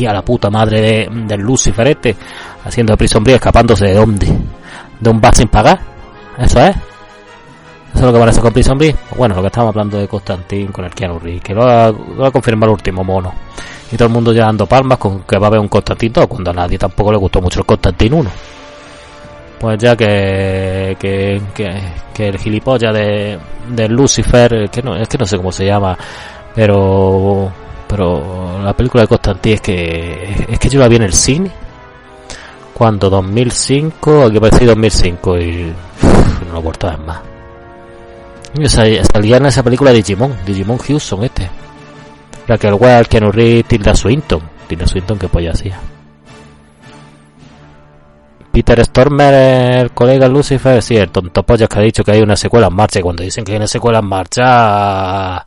[0.07, 1.45] a la puta madre de, del
[1.87, 2.17] este,
[2.65, 4.27] haciendo break, escapándose de dónde,
[4.99, 5.96] de un bar sin pagar,
[6.39, 6.77] eso es.
[6.77, 9.17] Eso es lo que parece con Prison Break.
[9.17, 12.27] Bueno, lo que estábamos hablando de Constantin con el Keanu Reeves, que lo ha, lo
[12.27, 13.33] ha confirmado el último mono
[13.91, 16.27] y todo el mundo ya dando palmas con que va a haber un Constantine 2
[16.27, 18.31] cuando a nadie tampoco le gustó mucho el Constantine 1
[19.61, 21.81] pues ya que que, que,
[22.13, 25.97] que el gilipollas de, de Lucifer que no es que no sé cómo se llama
[26.55, 27.51] pero
[27.87, 31.51] pero la película de Constantine es que es que yo la vi en el cine
[32.77, 37.21] cuando 2005 aquí parece 2005 y uf, no lo he vuelto a ver más
[38.67, 41.49] salía en esa película de Digimon Digimon Houston este
[42.47, 44.41] la que el Well, Keanu Reeves, Tilda Swinton.
[44.69, 45.79] Tilda Swinton, que polla hacía.
[48.53, 49.35] Peter Stormer,
[49.81, 52.75] el colega Lucifer, sí, el tonto pollo que ha dicho que hay una secuela en
[52.75, 53.01] marcha.
[53.01, 55.47] Y cuando dicen que hay una secuela en marcha,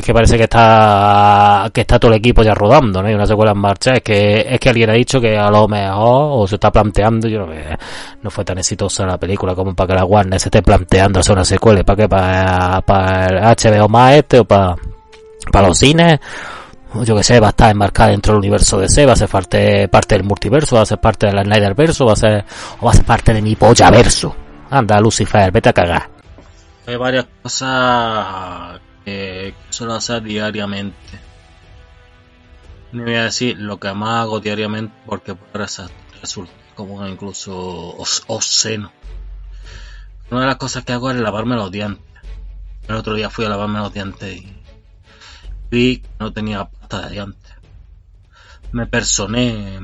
[0.00, 3.08] es que parece que está, que está todo el equipo ya rodando, ¿no?
[3.08, 3.94] Hay una secuela en marcha.
[3.94, 7.28] Es que, es que alguien ha dicho que a lo mejor, o se está planteando,
[7.28, 7.52] yo no,
[8.22, 11.34] no fue tan exitosa la película como para que la Warner se esté planteando hacer
[11.34, 11.82] una secuela.
[11.82, 12.08] ¿Para qué?
[12.08, 14.76] ¿Para, el HBO más este o para,
[15.50, 16.20] para los cines
[17.04, 19.28] yo que sé, va a estar enmarcada dentro del universo de C, va a ser
[19.28, 22.44] parte, parte del multiverso, va a ser parte del Snyderverso, va a ser,
[22.80, 24.34] o va a ser parte de mi polla verso.
[24.70, 26.08] Anda, Lucifer, vete a cagar.
[26.86, 28.80] Hay varias cosas
[29.70, 31.20] suelo hacer diariamente.
[32.92, 35.66] No voy a decir lo que más hago diariamente porque puede
[36.22, 37.96] resultar como incluso
[38.28, 38.92] obsceno.
[40.30, 42.04] Una de las cosas que hago es lavarme los dientes.
[42.86, 44.62] El otro día fui a lavarme los dientes y
[45.70, 47.52] vi que no tenía pasta de dientes.
[48.70, 49.74] Me personé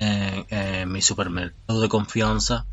[0.00, 2.66] en, mi supermercado de confianza.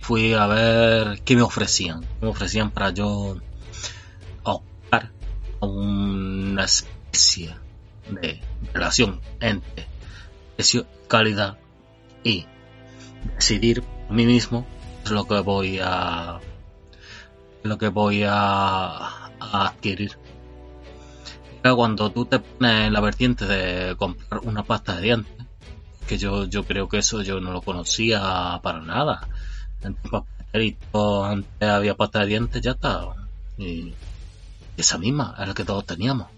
[0.00, 2.00] Fui a ver qué me ofrecían.
[2.00, 3.36] ¿Qué me ofrecían para yo
[5.60, 7.54] una especie
[8.10, 8.40] de
[8.72, 9.86] relación entre
[10.54, 11.58] precio, calidad
[12.22, 12.46] y
[13.34, 14.66] decidir por mí mismo
[15.10, 16.40] lo que voy a
[17.62, 20.12] lo que voy a, adquirir.
[21.62, 25.46] Cuando tú te pones en la vertiente de comprar una pasta de dientes
[26.06, 29.28] que yo yo creo que eso yo no lo conocía para nada.
[29.82, 33.08] Antes había pasta de dientes ya está.
[33.58, 33.94] Y
[34.76, 36.28] esa misma era la que todos teníamos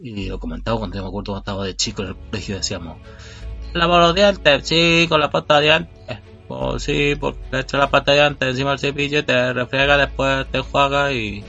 [0.00, 2.98] y lo comentaba cuando yo me acuerdo cuando estaba de chico en el colegio decíamos
[3.72, 7.90] lava los dientes sí con la pasta de dientes pues sí, porque le echas la
[7.90, 11.44] pata antes encima del cepillo, te refriega, después te juega y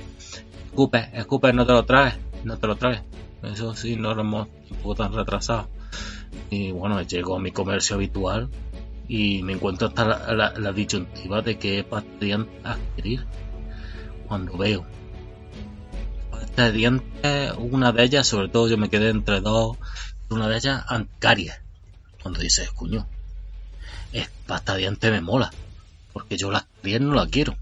[0.65, 3.01] escupe, escupe, no te lo traes, no te lo traes.
[3.43, 5.69] Eso sí, no lo hemos un poco tan retrasado.
[6.49, 8.49] Y bueno, llego a mi comercio habitual
[9.07, 13.25] y me encuentro hasta la, disyuntiva de qué pasta de dientes adquirir
[14.27, 14.85] cuando veo.
[16.57, 19.77] De dientes, una de ellas, sobre todo yo me quedé entre dos,
[20.29, 21.63] una de ellas anticaria.
[22.21, 23.07] Cuando dices, cuño,
[24.11, 25.51] es pasta dientes me mola.
[26.11, 26.67] Porque yo la
[26.99, 27.55] no la quiero.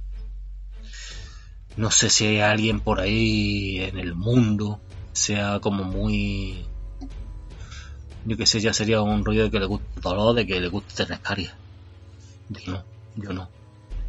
[1.77, 4.79] No sé si hay alguien por ahí en el mundo
[5.11, 6.65] sea como muy.
[8.25, 10.59] Yo que sé, ya sería un rollo de que le guste el dolor, de que
[10.59, 11.51] le guste tener caries.
[12.49, 12.83] Yo no,
[13.15, 13.49] yo no.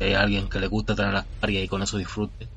[0.01, 2.49] Hay alguien que le guste tener las caries y con eso disfrute,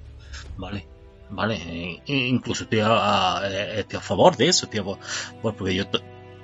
[0.58, 0.86] vale,
[1.30, 2.02] vale.
[2.06, 3.42] E incluso estoy a,
[3.78, 5.00] estoy a favor de eso, tío,
[5.42, 5.86] porque yo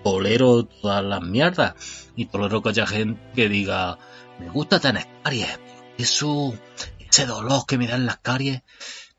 [0.04, 1.74] tolero todas las mierdas
[2.15, 3.98] y tolero que haya gente que diga,
[4.39, 5.60] me gusta tener caries,
[5.98, 6.54] eso,
[7.00, 8.62] ese dolor que me dan las caries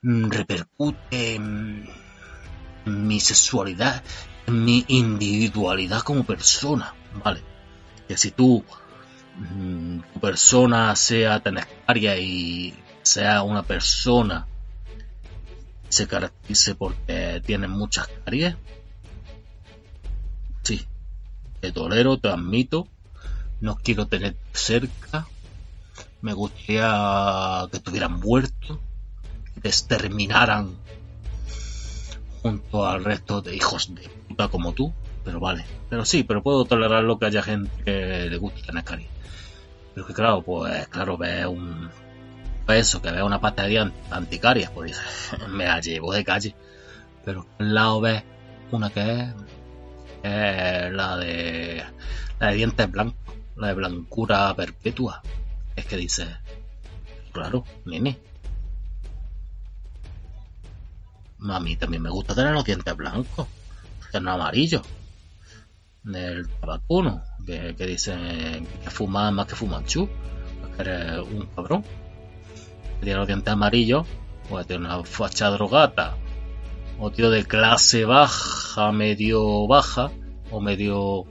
[0.03, 1.89] mm, repercute en,
[2.85, 4.05] mi sexualidad,
[4.47, 7.43] en mi individualidad como persona, ¿vale?
[8.07, 8.65] Que si tú,
[9.37, 14.47] mm, tu persona sea tener caries y sea una persona
[15.89, 18.57] se caracterice porque tiene muchas caries,
[20.67, 20.85] Sí,
[21.61, 22.89] te tolero, te admito,
[23.61, 25.29] no quiero tener cerca,
[26.23, 28.79] me gustaría que estuvieran muertos,
[29.55, 30.75] que te exterminaran
[32.43, 34.93] junto al resto de hijos de puta como tú,
[35.25, 38.83] pero vale, pero sí, pero puedo tolerar lo que haya gente que le guste tener
[38.83, 39.07] cari.
[39.95, 41.89] Pero que claro, pues claro, ve un
[42.75, 45.01] eso, que vea una pata de anticarias, pues
[45.49, 46.55] me la llevo de calle.
[47.25, 48.23] Pero al lado ves
[48.71, 49.33] una que
[50.23, 51.85] es la de
[52.39, 55.23] la de dientes blancos, la de blancura perpetua.
[55.75, 56.27] Es que dice,
[57.33, 58.19] claro, nene.
[61.49, 63.47] A mí también me gusta tener los dientes blancos,
[64.11, 64.83] que no amarillos.
[66.03, 70.09] Del tabacuno, que, que dicen que fuman más que fumanchu,
[70.77, 71.85] que eres un cabrón.
[73.01, 74.07] Tiene los dientes amarillos,
[74.49, 76.17] pues tiene una facha drogata
[76.99, 80.11] o tío de clase baja, medio baja,
[80.51, 81.25] o medio,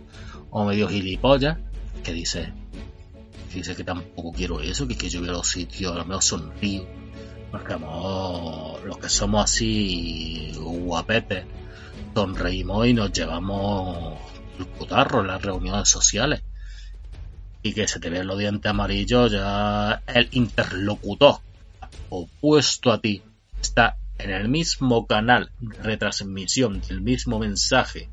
[0.52, 1.58] o medio gilipollas,
[2.04, 2.54] que dice,
[3.50, 6.24] que dice que tampoco quiero eso, que, que yo veo los sitios, a lo mejor
[6.24, 6.86] sonrío,
[7.52, 11.46] porque vamos, los que somos así guapetes,
[12.14, 14.20] sonreímos y nos llevamos
[14.60, 16.44] el putarro en las reuniones sociales.
[17.64, 21.40] Y que se te vean los dientes amarillos, ya el interlocutor
[22.10, 23.22] opuesto a ti
[23.60, 28.10] está en el mismo canal de retransmisión del mismo mensaje,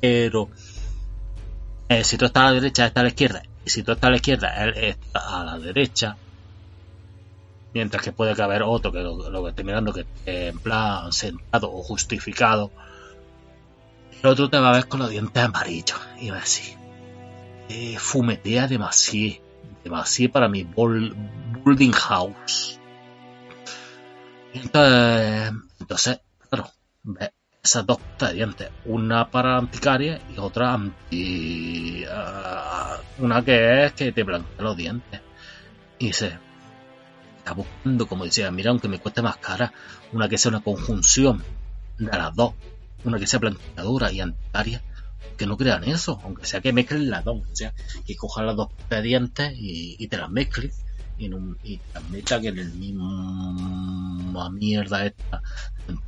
[0.00, 0.48] pero
[1.88, 4.08] eh, si tú estás a la derecha, está a la izquierda, y si tú estás
[4.08, 6.16] a la izquierda, él está a la derecha,
[7.74, 11.72] mientras que puede haber otro que lo, que esté mirando que esté en plan sentado
[11.72, 12.70] o justificado,
[14.22, 16.00] el otro te va a ver con los dientes amarillos.
[16.20, 16.76] Y va a decir,
[17.68, 19.47] eh, fumetea demasiado,
[19.88, 22.78] demasiado para mi building house.
[24.52, 26.70] Entonces, claro,
[27.62, 27.98] esas dos
[28.32, 32.04] dientes, una para anticaria y otra anti.
[32.04, 35.20] Uh, una que es que te blanquea los dientes.
[35.98, 36.38] Y se
[37.38, 39.72] está buscando, como decía, mira, aunque me cueste más cara,
[40.12, 41.42] una que sea una conjunción
[41.98, 42.54] de las dos.
[43.04, 44.82] una que sea planificadora y anticaria,
[45.36, 47.72] que no crean eso, aunque sea que mezclen las dos, o sea,
[48.06, 50.70] que cojan las dos expedientes y, te las mezclen
[51.18, 51.28] y,
[51.76, 55.42] te las metan en el mismo mierda esta,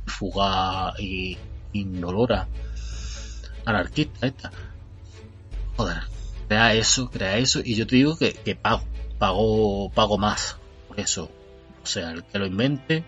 [0.05, 1.37] fugaz y
[1.73, 2.47] indolora,
[3.65, 4.51] anarquista esta.
[5.77, 6.01] Joder,
[6.47, 8.83] crea eso, crea eso, y yo te digo que, que pago,
[9.17, 10.57] pago, pago más
[10.87, 11.31] por eso.
[11.83, 13.03] O sea, el que lo invente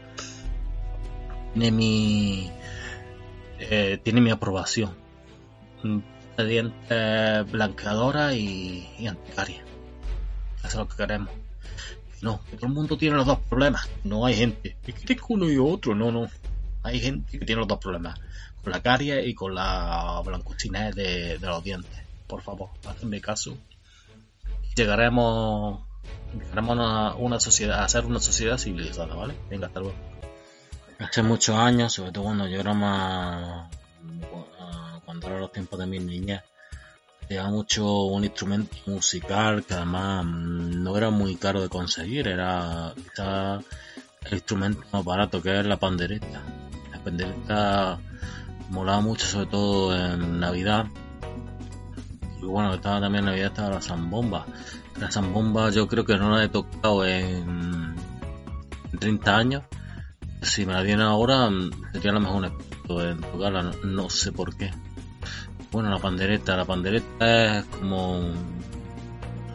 [1.54, 2.51] tiene mi
[3.60, 5.03] eh, tiene mi aprobación.
[5.84, 9.63] Expediente blanqueadora y, y anticaria.
[10.59, 11.29] Eso es lo que queremos.
[12.21, 13.89] No, todo el mundo tiene los dos problemas.
[14.03, 14.77] No hay gente.
[14.84, 15.93] Que tengo uno y otro.
[15.93, 16.27] No, no.
[16.81, 18.19] Hay gente que tiene los dos problemas.
[18.63, 22.01] Con la caria y con la blancocinés de, de los dientes.
[22.27, 23.57] Por favor, hazme caso.
[24.75, 25.81] Llegaremos,
[26.34, 29.36] llegaremos a una sociedad, a ser una sociedad civilizada, ¿vale?
[29.49, 29.95] Venga, hasta luego.
[30.97, 33.69] Hace muchos años, sobre todo cuando yo era más,
[35.14, 36.41] cuando era los tiempos de mi niñez,
[37.30, 42.93] llevaba mucho un instrumento musical que además mm, no era muy caro de conseguir, era
[44.26, 46.41] el instrumento más barato que es la pandereta.
[46.91, 47.99] La pandereta
[48.72, 50.88] molaba mucho, sobre todo en Navidad.
[52.41, 54.47] Y bueno, estaba también en Navidad, estaba la zambomba.
[54.99, 57.95] La zambomba yo creo que no la he tocado en,
[58.91, 59.64] en 30 años.
[60.41, 61.49] Si me la dieran ahora,
[61.93, 62.45] sería a lo mejor un
[63.01, 64.72] en tocarla, no sé por qué.
[65.74, 68.21] Bueno, la pandereta, la pandereta es como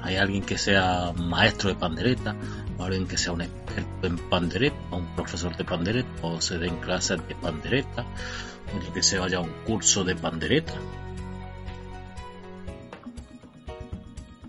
[0.03, 2.35] hay alguien que sea maestro de pandereta,
[2.77, 6.59] o alguien que sea un experto en pandereta, o un profesor de pandereta, o se
[6.59, 10.75] den clases de pandereta, o que se vaya a un curso de pandereta.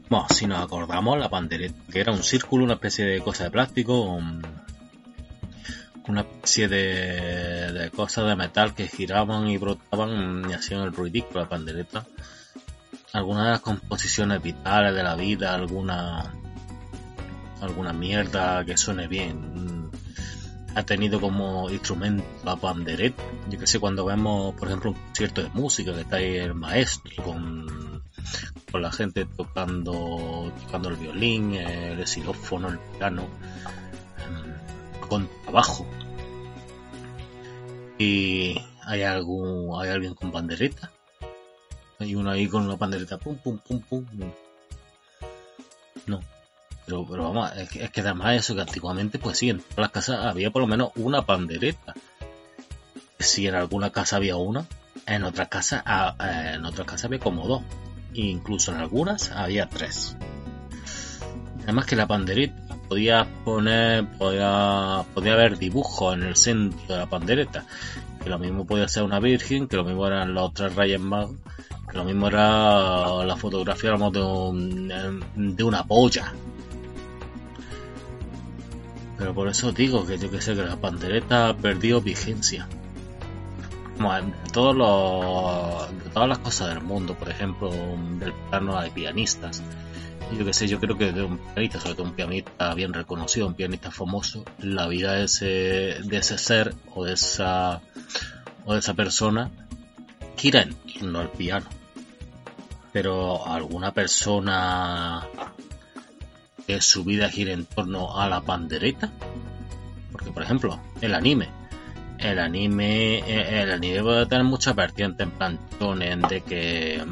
[0.10, 3.52] Bueno, si nos acordamos, la pandereta, que era un círculo, una especie de cosa de
[3.52, 4.20] plástico,
[6.10, 11.48] una especie de, cosas de metal que giraban y brotaban y hacían el ruidico la
[11.48, 12.06] pandereta.
[13.14, 16.34] Algunas de las composiciones vitales de la vida, alguna
[17.62, 19.86] alguna mierda que suene bien.
[19.86, 19.92] mm,
[20.76, 23.24] Ha tenido como instrumento la pandereta.
[23.50, 26.54] Yo que sé, cuando vemos, por ejemplo, un concierto de música que está ahí el
[26.54, 28.04] maestro con,
[28.72, 33.28] con la gente tocando, tocando el violín, el xilófono, el piano,
[34.24, 35.86] em, con trabajo.
[38.00, 40.90] Y hay algún, hay alguien con pandereta.
[42.00, 44.06] Hay uno ahí con una pandereta, pum, pum, pum, pum.
[46.08, 46.22] No.
[46.86, 49.78] Pero, pero vamos, es que, es que además eso que antiguamente, pues sí, en todas
[49.78, 51.94] las casas había por lo menos una pandereta.
[53.20, 54.66] Si en alguna casa había una,
[55.06, 57.64] en otras casas, ah, eh, en otras casas había como dos.
[58.14, 60.16] Incluso en algunas había tres.
[61.64, 67.06] Además que la pandereta podía poner, podía, podía haber dibujos en el centro de la
[67.06, 67.66] pandereta.
[68.24, 71.36] Que lo mismo podía ser una virgen, que lo mismo eran los tres reyes magos,
[71.90, 76.34] que lo mismo era la fotografía de, un- de una polla.
[79.18, 82.68] Pero por eso digo que yo que sé que la pandereta ha perdido vigencia.
[83.98, 87.70] Como en todos los, de todas las cosas del mundo, por ejemplo,
[88.20, 89.62] del plano hay pianistas.
[90.38, 93.48] Yo que sé, yo creo que de un pianista, sobre todo un pianista bien reconocido,
[93.48, 95.46] un pianista famoso, la vida de ese,
[96.04, 97.82] de ese ser o de esa,
[98.66, 99.50] o de esa persona
[100.38, 101.66] gira en torno al piano.
[102.94, 105.28] Pero alguna persona
[106.66, 109.12] que su vida gira en torno a la pandereta,
[110.12, 111.50] porque por ejemplo, el anime,
[112.20, 117.04] el anime, eh, el anime puede tener muchas vertientes en plan shonen, de que,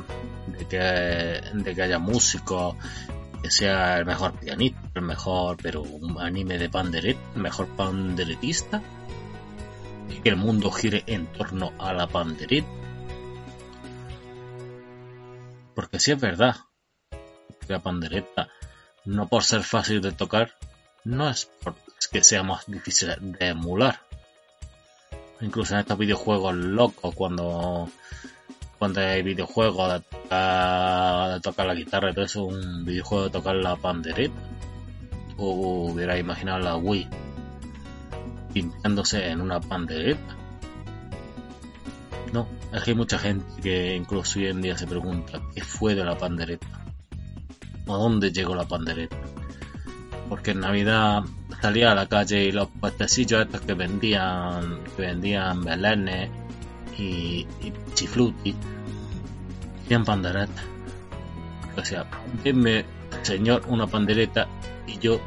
[0.58, 2.76] de que, de que haya músicos,
[3.41, 8.82] que sea el mejor pianista, el mejor, pero un anime de pandereta, el mejor panderetista,
[10.10, 12.68] y que el mundo gire en torno a la pandereta.
[15.76, 16.55] Porque si es verdad
[17.12, 18.49] que la pandereta,
[19.05, 20.55] no por ser fácil de tocar,
[21.03, 24.01] no es porque que sea más difícil de emular.
[25.41, 27.89] Incluso en estos videojuegos locos, cuando
[28.78, 30.00] cuando hay videojuegos de
[31.42, 34.36] tocar, la guitarra todo eso, un videojuego de tocar la pandereta.
[35.38, 37.08] O hubiera imaginado la Wii
[38.54, 40.36] pintándose en una pandereta.
[42.34, 45.96] No, es que hay mucha gente que incluso hoy en día se pregunta qué fue
[45.96, 46.68] de la pandereta.
[47.88, 49.18] ¿A dónde llegó la pandereta?
[50.28, 51.24] Porque en Navidad
[51.62, 56.30] salía a la calle y los puestecillos estos que vendían, que vendían belenes
[56.98, 58.56] y, y chifluti,
[59.84, 60.64] tenían pandereta.
[61.78, 62.06] O sea,
[62.43, 62.86] denme,
[63.22, 64.48] señor, una pandereta
[64.88, 65.20] y yo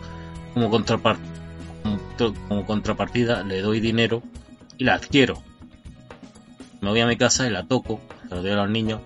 [0.55, 1.21] como, contrapart
[2.49, 4.23] como contrapartida le doy dinero
[4.77, 5.43] y la adquiero.
[6.81, 9.01] me voy a mi casa y la toco, se lo doy a los niños,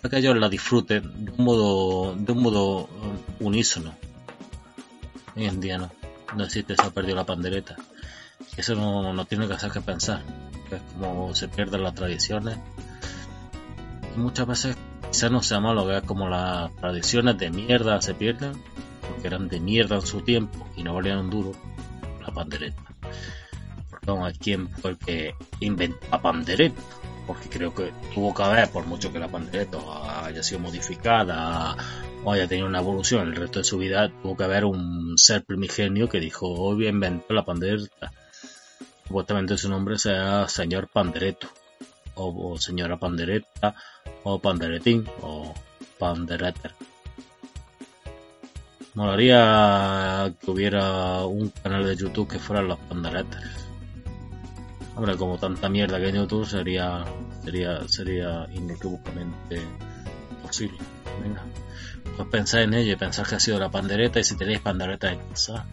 [0.00, 3.94] para que ellos la disfruten de un modo, de un modo eh, unísono.
[5.36, 5.90] Hoy en día no,
[6.36, 7.76] no existe, se ha perdido la pandereta.
[8.56, 10.22] Eso no, no tiene que hacer que pensar,
[10.76, 12.58] es como se pierden las tradiciones.
[14.14, 14.76] Y muchas veces
[15.10, 18.52] quizás no sea malo, que como las tradiciones de mierda se pierden,
[19.08, 21.52] porque eran de mierda en su tiempo y no valían un duro,
[22.20, 22.82] la pandereta.
[23.90, 26.80] Perdón, a quién fue el que inventó la pandereta,
[27.26, 29.78] porque creo que tuvo que haber, por mucho que la pandereta
[30.24, 31.76] haya sido modificada
[32.24, 35.44] o haya tenido una evolución el resto de su vida, tuvo que haber un ser
[35.44, 38.12] primigenio que dijo, hoy voy a inventar la pandereta.
[39.08, 41.48] Supuestamente su nombre sea señor Pandereto,
[42.14, 43.74] o, señora Pandereta,
[44.22, 45.54] o Panderetín, o
[45.98, 46.74] Pandereter.
[48.92, 53.70] Molaría que hubiera un canal de YouTube que fueran los Pandereters.
[54.94, 57.02] Hombre, como tanta mierda que en YouTube sería,
[57.42, 59.62] sería, sería inequívocamente
[60.42, 60.76] posible.
[61.22, 61.42] Venga,
[62.14, 65.10] pues pensad en ello y pensad que ha sido la pandereta y si tenéis pandereta
[65.10, 65.66] en casa,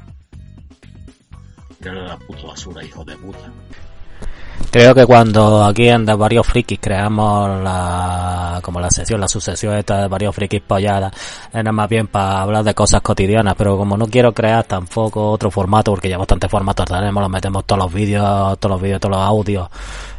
[4.72, 9.76] Creo que cuando aquí en De Varios Frikis creamos la, como la sesión, la sucesión
[9.78, 11.14] esta de Varios Frikis polladas,
[11.54, 15.50] era más bien para hablar de cosas cotidianas, pero como no quiero crear tampoco otro
[15.50, 19.16] formato, porque ya bastante formatos tenemos, los metemos todos los vídeos, todos los vídeos, todos
[19.16, 19.70] los audios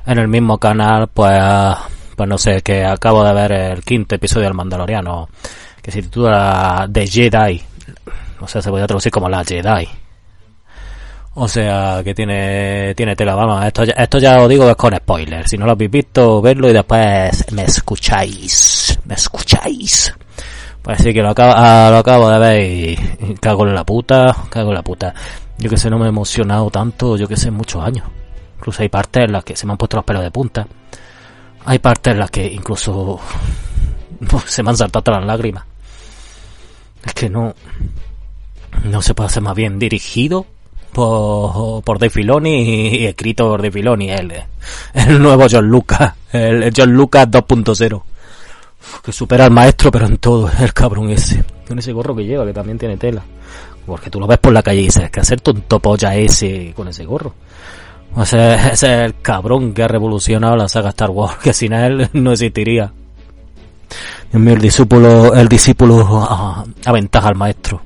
[0.06, 1.38] en el mismo canal, pues,
[2.16, 5.28] pues no sé, que acabo de ver el quinto episodio del Mandaloriano,
[5.82, 7.62] que se titula The Jedi,
[8.40, 10.05] o sea, se podría traducir como la Jedi.
[11.38, 14.96] O sea, que tiene, tiene tela, vamos, esto ya, esto ya os digo es con
[14.96, 15.50] spoilers.
[15.50, 18.98] Si no lo habéis visto, verlo y después me escucháis.
[19.04, 20.14] Me escucháis.
[20.80, 24.34] Pues sí que lo acabo, ah, lo acabo de ver y, cago en la puta,
[24.48, 25.12] cago en la puta.
[25.58, 28.08] Yo que sé, no me he emocionado tanto, yo que sé, muchos años.
[28.56, 30.66] Incluso hay partes en las que se me han puesto los pelos de punta.
[31.66, 33.20] Hay partes en las que incluso
[34.46, 35.64] se me han saltado las lágrimas.
[37.04, 37.54] Es que no,
[38.84, 40.46] no se puede hacer más bien dirigido
[40.96, 44.32] por, por Dave Filoni y escrito por Dave Filoni, el,
[44.94, 48.02] el nuevo John Lucas, el, John Lucas 2.0.
[49.04, 51.44] Que supera al maestro, pero en todo, el cabrón ese.
[51.68, 53.22] Con ese gorro que lleva, que también tiene tela.
[53.84, 56.88] Porque tú lo ves por la calle y dices, que hacer tonto polla ese con
[56.88, 57.34] ese gorro.
[58.14, 62.08] O ese es el cabrón que ha revolucionado la saga Star Wars, que sin él
[62.14, 62.90] no existiría.
[64.32, 67.82] Dios mío, el discípulo, el discípulo ah, aventaja al maestro.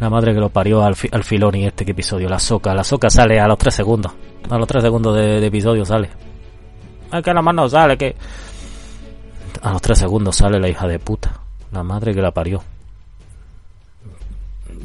[0.00, 2.74] La madre que lo parió al, fi- al Filoni este que episodio, la soca.
[2.74, 4.12] La soca sale a los 3 segundos.
[4.48, 6.10] A los 3 segundos de, episodio sale.
[7.12, 8.16] Es que la más no sale, que...
[9.62, 11.38] A los 3 segundos sale la hija de puta.
[11.72, 12.62] La madre que la parió.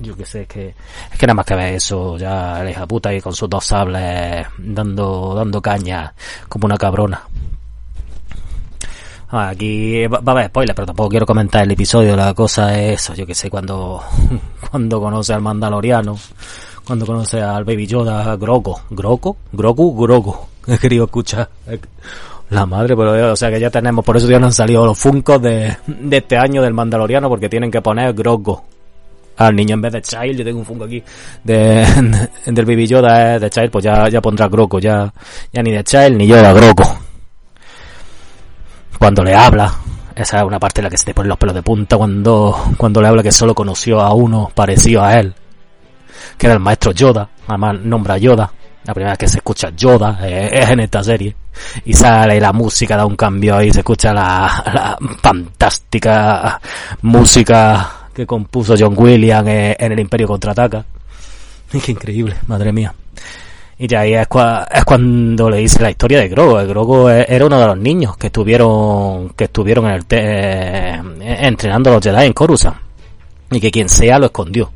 [0.02, 0.76] Yo que sé, es que...
[1.14, 3.50] Es que nada más que ver eso, ya la hija de puta ahí con sus
[3.50, 6.14] dos sables dando, dando caña
[6.50, 7.22] como una cabrona.
[9.38, 12.16] Ah, Aquí va a haber spoiler, pero tampoco quiero comentar el episodio.
[12.16, 14.02] La cosa es eso, yo que sé, cuando,
[14.72, 16.18] cuando conoce al Mandaloriano,
[16.86, 20.38] cuando conoce al Baby Yoda, Grogu, Grogu, Grogu, Grogu.
[20.68, 21.50] He querido escuchar.
[22.52, 24.86] La madre, pero eh, o sea que ya tenemos, por eso ya no han salido
[24.86, 28.58] los funcos de, de este año del Mandaloriano, porque tienen que poner Grogu.
[29.36, 31.04] Al niño en vez de Child, yo tengo un funko aquí
[31.44, 31.86] de,
[32.46, 35.14] del Baby Yoda eh, de Child, pues ya, ya pondrá Grogu, ya,
[35.52, 36.95] ya ni de Child ni Yoda, Grogu
[39.06, 39.72] cuando le habla.
[40.16, 42.72] Esa es una parte en la que se te ponen los pelos de punta cuando,
[42.76, 45.32] cuando le habla que solo conoció a uno parecido a él.
[46.36, 47.30] Que era el maestro Yoda.
[47.48, 48.52] Además nombra Yoda.
[48.84, 51.36] La primera vez que se escucha Yoda eh, es en esta serie.
[51.86, 56.60] Y sale la música, da un cambio y se escucha la, la fantástica
[57.04, 60.84] música que compuso John Williams eh, en el Imperio Contraataca.
[61.72, 62.92] Qué increíble, madre mía.
[63.78, 66.58] Y ya ahí es, cua- es cuando le hice la historia de Grogu.
[66.60, 70.20] El Grogu e- era uno de los niños que estuvieron, que estuvieron en el te-
[70.94, 72.78] eh, entrenando a los Jedi en Coruscant.
[73.52, 74.72] Y que quien sea lo escondió.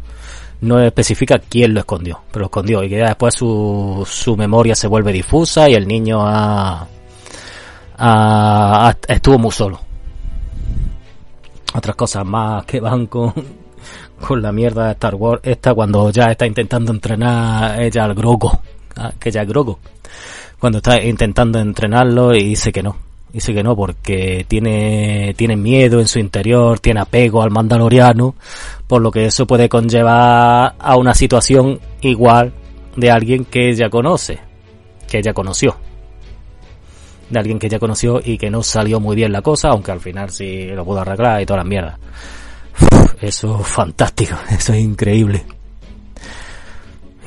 [0.61, 2.83] No especifica quién lo escondió, pero lo escondió.
[2.83, 6.85] Y que después su, su memoria se vuelve difusa y el niño ha-
[7.97, 9.79] ha- estuvo muy solo.
[11.73, 13.33] Otras cosas más que van con,
[14.19, 18.49] con la mierda de Star Wars esta cuando ya está intentando entrenar ella al Grogu,
[18.51, 18.59] ah,
[19.19, 19.77] que ya es Grogu.
[20.59, 22.97] Cuando está intentando entrenarlo y dice que no.
[23.31, 28.33] Dice que no porque tiene, tiene miedo en su interior, tiene apego al mandaloriano,
[28.87, 32.53] por lo que eso puede conllevar a una situación igual
[32.95, 34.39] de alguien que ella conoce,
[35.07, 35.77] que ella conoció.
[37.29, 39.99] De alguien que ella conoció y que no salió muy bien la cosa, aunque al
[39.99, 41.99] final sí lo pudo arreglar y toda la mierda.
[43.21, 45.45] Eso es fantástico, eso es increíble.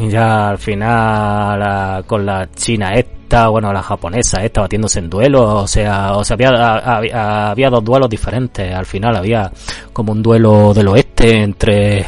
[0.03, 5.09] Y ya al final la- con la china esta bueno, la japonesa esta batiéndose en
[5.09, 9.51] duelo, o sea, o sea, había, había, había dos duelos diferentes, al final había
[9.93, 12.05] como un duelo del oeste entre,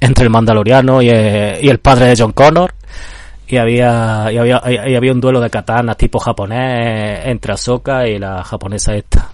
[0.00, 2.74] entre el mandaloriano y el, y el padre de John Connor,
[3.46, 8.18] y había, y había, y había un duelo de katanas tipo japonés entre Ahsoka y
[8.18, 9.28] la japonesa esta.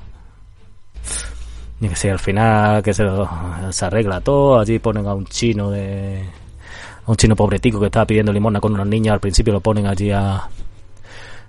[1.80, 3.04] Y que sí, al final que se,
[3.70, 6.22] se arregla todo, allí ponen a un chino de,
[7.12, 10.10] un chino pobretico que estaba pidiendo limosna con unos niños, al principio lo ponen allí
[10.10, 10.48] a...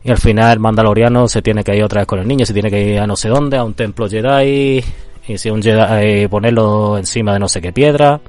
[0.04, 2.54] Y al final el mandaloriano se tiene que ir otra vez con el niño, se
[2.54, 4.84] tiene que ir a no sé dónde, a un templo Jedi,
[5.28, 8.20] y si un Jedi, ponerlo encima de no sé qué piedra.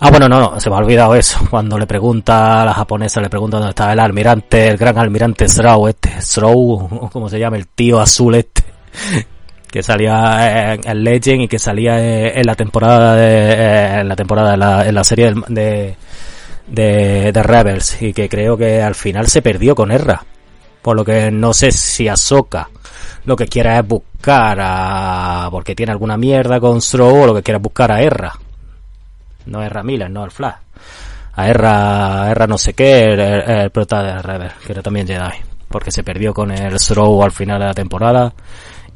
[0.00, 1.38] Ah, bueno, no, no, se me ha olvidado eso.
[1.50, 5.48] Cuando le pregunta a la japonesa, le pregunta dónde está el almirante, el gran almirante
[5.48, 8.64] Srow, este, Srow, como se llama, el tío azul este
[9.74, 14.14] que salía en, Legend y que salía eh, en la temporada de, eh, en la
[14.14, 15.96] temporada en la, serie de,
[16.68, 18.00] de, de, Rebels.
[18.00, 20.24] Y que creo que al final se perdió con Erra
[20.80, 22.68] por lo que no sé si Ahsoka
[23.24, 27.42] lo que quiera es buscar a porque tiene alguna mierda con Stroh o lo que
[27.42, 28.32] quiera es buscar a Erra
[29.46, 30.54] no Erra Miller no al Flash.
[31.32, 35.34] A Erra, Erra no sé qué el, el, de Rebels que era también Jedi.
[35.68, 38.32] Porque se perdió con el Stroh al final de la temporada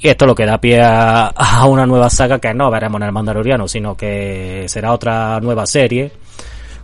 [0.00, 1.32] y esto lo que da pie a,
[1.66, 6.12] una nueva saga que no veremos en el Mandaloriano, sino que será otra nueva serie.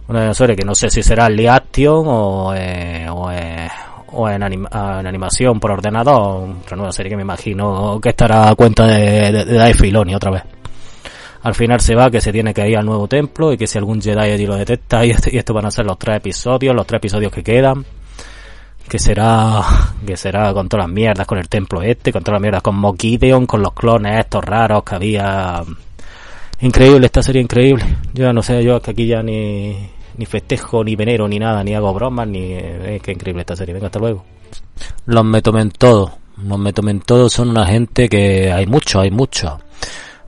[0.09, 3.69] Una serie que no sé si será en action o, eh, o, eh,
[4.13, 6.51] o en, en, animación por ordenador.
[6.63, 10.43] Otra nueva serie que me imagino que estará a cuenta de, de, otra vez.
[11.43, 13.79] Al final se va que se tiene que ir al nuevo templo y que si
[13.79, 16.87] algún Jedi allí lo detecta y, y esto van a ser los tres episodios, los
[16.87, 17.85] tres episodios que quedan
[18.89, 19.63] que será
[20.07, 22.77] que será con todas las mierdas con el templo este, con todas las mierdas con
[22.77, 25.63] Mokideon, con los clones estos raros que había
[26.61, 27.85] increíble esta serie increíble.
[28.13, 31.75] Yo no sé, yo que aquí ya ni ni festejo, ni venero, ni nada, ni
[31.75, 33.75] hago bromas, ni es que increíble esta serie.
[33.75, 34.25] Venga, hasta luego.
[35.07, 36.19] Los me tomen todo.
[36.43, 39.61] Los me tomen todo son una gente que hay mucho, hay mucho.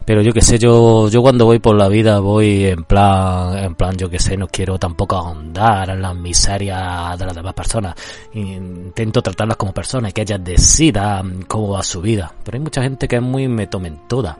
[0.07, 3.75] Pero yo que sé, yo, yo cuando voy por la vida voy en plan, en
[3.75, 7.97] plan, yo que sé, no quiero tampoco ahondar en las miserias de las demás personas.
[8.33, 12.33] Intento tratarlas como personas, que ellas decidan cómo va su vida.
[12.45, 14.39] Pero hay mucha gente que es muy metomentoda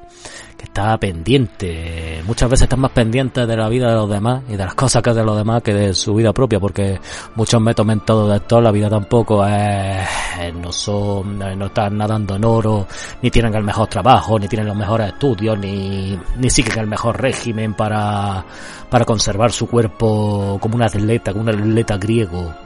[0.57, 4.53] que está pendiente, muchas veces están más pendientes de la vida de los demás y
[4.53, 6.99] de las cosas que hacen los demás que de su vida propia, porque
[7.35, 10.07] muchos me tomen todo de esto, la vida tampoco es,
[10.55, 12.87] no son, no están nadando en oro,
[13.23, 17.21] ni tienen el mejor trabajo, ni tienen los mejores estudios, ni, ni siguen el mejor
[17.21, 18.45] régimen para,
[18.89, 22.66] para conservar su cuerpo como un atleta, como un atleta griego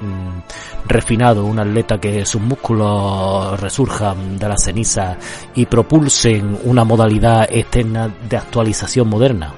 [0.00, 0.40] Mm,
[0.86, 5.18] refinado, un atleta que sus músculos resurjan de la ceniza
[5.54, 9.52] y propulsen una modalidad externa de actualización moderna.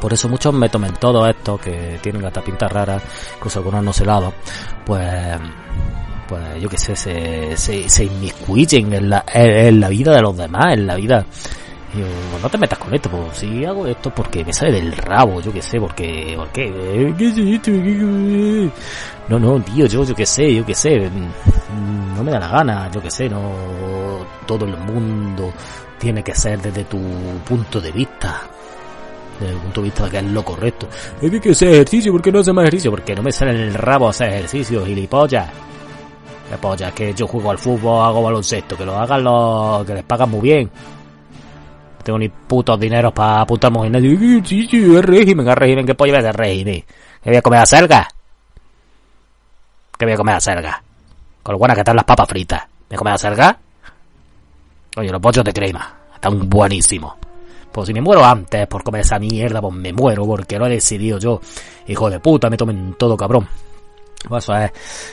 [0.00, 3.02] Por eso muchos me tomen todo esto que tienen hasta pintas raras,
[3.36, 4.32] incluso algunos no celados,
[4.84, 5.38] pues
[6.26, 10.34] pues yo que sé, se, se, se inmiscuyen en la, en la vida de los
[10.34, 11.26] demás, en la vida
[12.42, 15.52] no te metas con esto, pues si hago esto porque me sale del rabo, yo
[15.52, 16.68] que sé, porque, porque,
[19.28, 21.10] no, no, tío, yo, yo que sé, yo que sé,
[22.16, 23.40] no me da la gana, yo que sé, no,
[24.46, 25.52] todo el mundo
[25.98, 26.98] tiene que ser desde tu
[27.46, 28.42] punto de vista,
[29.38, 30.88] desde el punto de vista de que es lo correcto.
[31.20, 32.90] Es que hay que hacer ejercicio, ¿por qué no hace más ejercicio?
[32.90, 35.50] Porque no me sale en el rabo hacer ejercicio, gilipollas.
[36.48, 40.04] Que polla, que yo juego al fútbol, hago baloncesto, que lo hagan los que les
[40.04, 40.70] pagan muy bien
[42.04, 45.86] tengo ni putos dineros para apuntarme a un Sí, sí, es régimen, es régimen.
[45.86, 46.84] ¿Qué pollo es de régimen?
[47.22, 48.08] ¿Qué voy a comer a selga?
[49.98, 50.82] ¿Qué voy a comer a selga?
[51.42, 52.62] Con lo buenas que están las papas fritas.
[52.90, 53.58] ¿Me comer a selga?
[54.96, 55.94] Oye, los pollos de crema.
[56.14, 57.14] Están buenísimos.
[57.72, 60.70] Pues si me muero antes por comer esa mierda, pues me muero porque lo he
[60.70, 61.40] decidido yo.
[61.88, 63.48] Hijo de puta, me tomen todo cabrón.
[64.28, 64.72] Pues es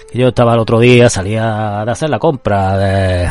[0.09, 3.27] que yo estaba el otro día, salía de hacer la compra, de,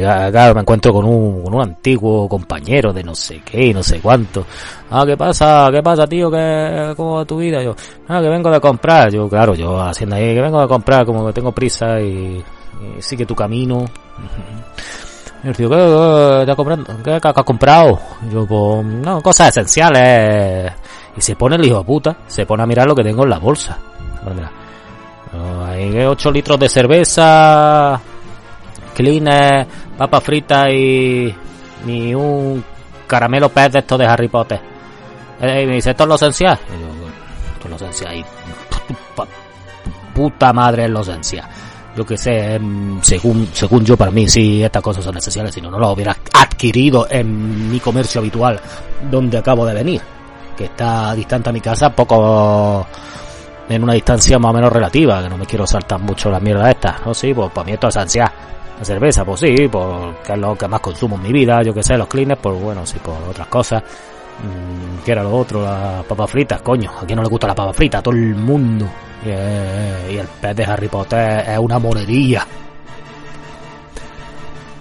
[0.00, 4.00] claro, me encuentro con un, con un antiguo compañero de no sé qué, no sé
[4.00, 4.44] cuánto.
[4.90, 5.68] Ah, ¿qué pasa?
[5.72, 6.30] ¿Qué pasa, tío?
[6.30, 7.62] ¿Qué, ¿Cómo va tu vida?
[7.62, 7.74] Yo,
[8.08, 9.12] ah, que vengo de comprar.
[9.12, 12.42] Yo, claro, yo haciendo ahí, que vengo de comprar, como que tengo prisa y,
[12.98, 13.84] sigue tu camino.
[15.44, 16.96] Y el tío, ¿qué, está comprando?
[17.04, 18.00] ¿Qué, has comprado?
[18.32, 20.72] Yo, pues, no, cosas esenciales.
[21.16, 23.30] Y se pone el hijo de puta, se pone a mirar lo que tengo en
[23.30, 23.78] la bolsa.
[25.66, 28.00] Hay 8 litros de cerveza,
[28.94, 29.66] clean,
[29.96, 31.34] papa frita y,
[31.84, 32.64] ni un
[33.06, 34.60] caramelo pez de estos de Harry Potter.
[35.40, 36.58] Eh, y me dice, ¿esto es lo esencial?
[36.68, 38.16] Y esto es lo esencial.
[38.16, 38.24] Y
[40.14, 41.46] puta madre es lo esencial.
[41.96, 45.60] Yo que sé, em, según, según yo para mí, sí, estas cosas son esenciales, si
[45.60, 48.60] no, no lo hubiera adquirido en mi comercio habitual,
[49.10, 50.02] donde acabo de venir,
[50.56, 52.86] que está distante a mi casa, poco
[53.68, 56.70] en una distancia más o menos relativa, que no me quiero saltar mucho la mierda
[56.70, 57.00] esta.
[57.04, 58.32] No, sí, pues para mí esto es ansiedad.
[58.78, 61.82] La cerveza, pues sí, porque es lo que más consumo en mi vida, yo que
[61.82, 63.82] sé, los cleaners, pues bueno, sí, por otras cosas.
[63.82, 65.62] Mm, ¿Qué era lo otro?
[65.62, 68.34] Las papas fritas, coño, a quién no le gusta la papa frita, a todo el
[68.34, 68.86] mundo.
[69.24, 72.46] Y, eh, el pez de Harry Potter es una monería.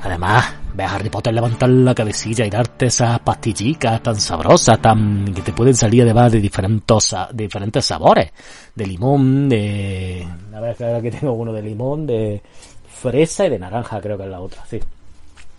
[0.04, 5.34] Además, ve a Harry Potter levantar la cabecilla y darte esas pastillitas tan sabrosas, tan
[5.34, 8.32] que te pueden salir además de diferentes, diferentes sabores.
[8.76, 10.28] De limón, de...
[10.54, 12.42] A ver, creo que tengo uno de limón, de
[12.88, 14.80] fresa y de naranja, creo que es la otra, sí.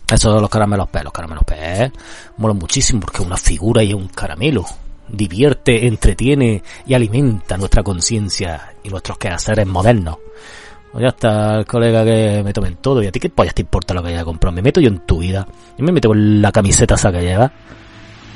[0.08, 1.92] Eso de los caramelos P, los caramelos P, ¿eh?
[2.36, 4.64] molan muchísimo porque es una figura y es un caramelo.
[5.08, 10.18] Divierte, entretiene y alimenta nuestra conciencia y nuestros quehaceres modernos.
[10.96, 13.02] Pues ya está el colega que me tomen todo.
[13.02, 14.56] ¿Y a ti qué pollas te importa lo que haya comprado?
[14.56, 15.46] Me meto yo en tu vida.
[15.76, 17.52] Yo me meto con la camiseta esa que lleva.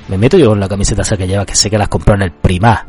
[0.09, 2.21] Me meto yo con la camiseta esa que lleva, que sé que las compró en
[2.21, 2.85] el Primar.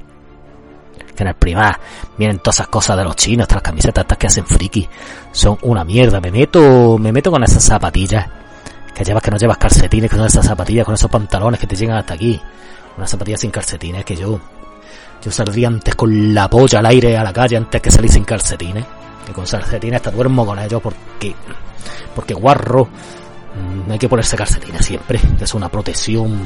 [1.16, 1.80] Que en el Primar
[2.18, 4.90] vienen todas esas cosas de los chinos, estas camisetas estas que hacen friki.
[5.32, 6.20] Son una mierda.
[6.20, 8.28] Me meto, me meto con esas zapatillas.
[8.94, 11.78] Que llevas que no llevas calcetines, que son esas zapatillas con esos pantalones que te
[11.78, 12.38] llegan hasta aquí.
[12.98, 14.38] Unas zapatillas sin calcetines que yo.
[15.24, 18.26] Yo saldría antes con la polla al aire a la calle antes que salir sin
[18.26, 18.84] calcetines.
[19.26, 21.36] Que con calcetines hasta duermo con ellos porque.
[22.16, 22.86] Porque guarro.
[22.86, 25.20] mm, hay que ponerse calcetines siempre.
[25.40, 26.40] Es una protección.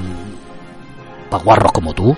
[1.29, 2.15] Para guarros como tú.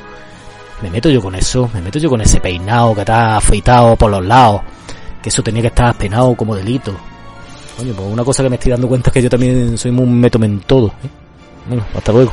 [0.82, 1.70] Me meto yo con eso.
[1.74, 4.62] Me meto yo con ese peinado que está afeitado por los lados.
[5.22, 6.94] Que eso tenía que estar peinado como delito.
[7.78, 10.06] Coño, pues una cosa que me estoy dando cuenta es que yo también soy muy
[10.08, 10.88] métome en todo.
[10.88, 11.10] ¿eh?
[11.68, 12.32] Bueno, hasta luego.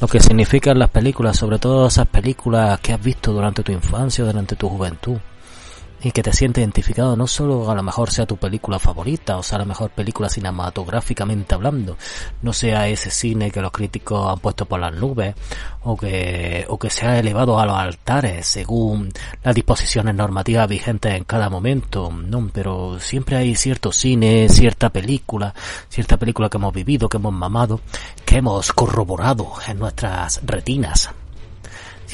[0.00, 4.24] Lo que significan las películas, sobre todo esas películas que has visto durante tu infancia
[4.24, 5.16] durante tu juventud.
[6.04, 9.42] Y que te sientes identificado, no solo a lo mejor sea tu película favorita, o
[9.42, 11.96] sea la mejor película cinematográficamente hablando,
[12.42, 15.34] no sea ese cine que los críticos han puesto por las nubes,
[15.82, 19.10] o que, o que sea elevado a los altares según
[19.42, 25.54] las disposiciones normativas vigentes en cada momento, no, pero siempre hay cierto cine, cierta película,
[25.88, 27.80] cierta película que hemos vivido, que hemos mamado,
[28.26, 31.10] que hemos corroborado en nuestras retinas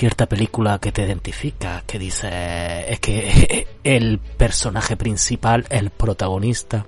[0.00, 6.86] cierta película que te identifica, que dice es que el personaje principal, el protagonista,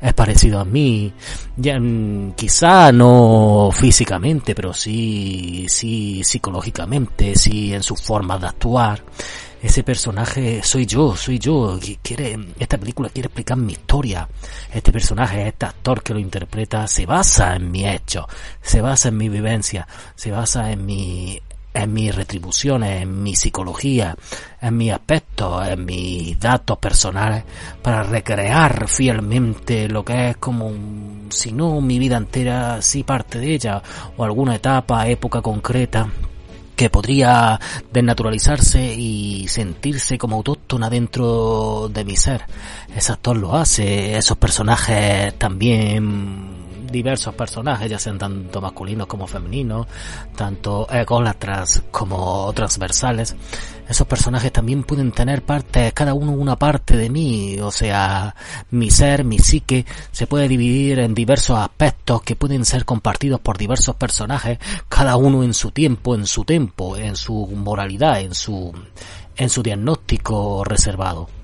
[0.00, 1.12] es parecido a mí,
[1.56, 9.02] ya, mm, quizá no físicamente, pero sí, sí psicológicamente, sí en su forma de actuar.
[9.60, 11.80] Ese personaje soy yo, soy yo.
[12.00, 14.28] Quiere, esta película quiere explicar mi historia.
[14.72, 18.28] Este personaje, este actor que lo interpreta, se basa en mi hecho,
[18.60, 21.40] se basa en mi vivencia, se basa en mi,
[21.76, 24.16] en mis retribuciones, en mi psicología,
[24.60, 27.44] en mis aspectos, en mis datos personales,
[27.82, 30.72] para recrear fielmente lo que es como,
[31.28, 33.82] si no mi vida entera, sí parte de ella,
[34.16, 36.08] o alguna etapa, época concreta,
[36.74, 37.58] que podría
[37.92, 42.42] desnaturalizarse y sentirse como autóctona dentro de mi ser.
[42.94, 46.55] Ese actor lo hace, esos personajes también
[46.90, 49.86] diversos personajes, ya sean tanto masculinos como femeninos,
[50.34, 53.36] tanto ególatras como transversales.
[53.88, 58.34] Esos personajes también pueden tener partes, cada uno una parte de mí, o sea,
[58.70, 63.58] mi ser, mi psique, se puede dividir en diversos aspectos que pueden ser compartidos por
[63.58, 64.58] diversos personajes,
[64.88, 68.72] cada uno en su tiempo, en su tempo, en su moralidad, en su,
[69.36, 71.35] en su diagnóstico reservado.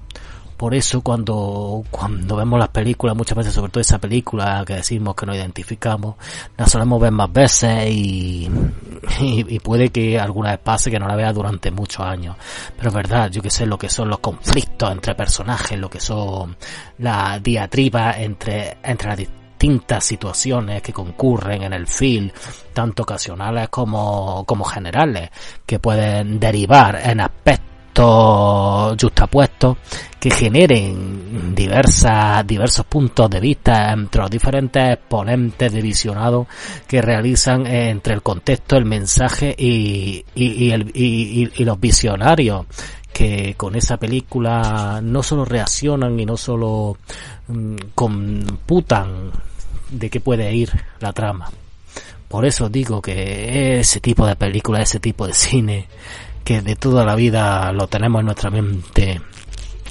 [0.62, 5.16] Por eso cuando, cuando vemos las películas, muchas veces sobre todo esa película que decimos
[5.16, 6.14] que nos identificamos,
[6.56, 8.48] la solemos ver más veces y,
[9.64, 12.36] puede que alguna vez pase que no la vea durante muchos años.
[12.76, 15.98] Pero es verdad, yo que sé lo que son los conflictos entre personajes, lo que
[15.98, 16.56] son
[16.98, 22.30] las diatribas entre, entre las distintas situaciones que concurren en el film,
[22.72, 25.28] tanto ocasionales como, como generales,
[25.66, 29.76] que pueden derivar en aspectos justapuestos
[30.18, 36.46] que generen diversas, diversos puntos de vista entre los diferentes ponentes de visionado
[36.86, 42.66] que realizan eh, entre el contexto, el mensaje y, y, y, el, y los visionarios
[43.12, 46.96] que con esa película no solo reaccionan y no solo
[47.48, 49.30] mm, computan
[49.90, 50.70] de qué puede ir
[51.00, 51.50] la trama.
[52.28, 55.86] Por eso digo que ese tipo de película, ese tipo de cine,
[56.44, 59.20] que de toda la vida lo tenemos en nuestra mente,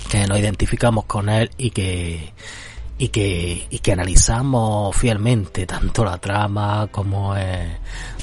[0.10, 2.34] que nos identificamos con él y que
[2.98, 7.78] y que y que analizamos fielmente tanto la trama como eh,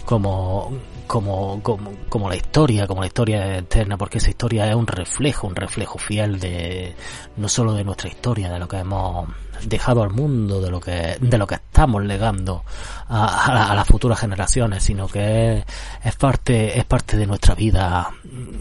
[0.05, 0.73] como
[1.09, 5.49] como, como como la historia como la historia eterna porque esa historia es un reflejo
[5.49, 6.95] un reflejo fiel de
[7.37, 9.29] no solo de nuestra historia de lo que hemos
[9.65, 12.65] dejado al mundo de lo que de lo que estamos legando
[13.09, 15.65] a, las futuras generaciones, sino que
[16.05, 18.11] es, parte, es parte de nuestra vida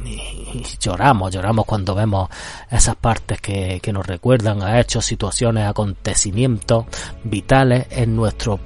[0.05, 2.29] y, lloramos, lloramos cuando vemos
[2.69, 6.85] esas partes que, que nos recuerdan a hechos, situaciones, acontecimientos
[7.23, 8.59] vitales en nuestro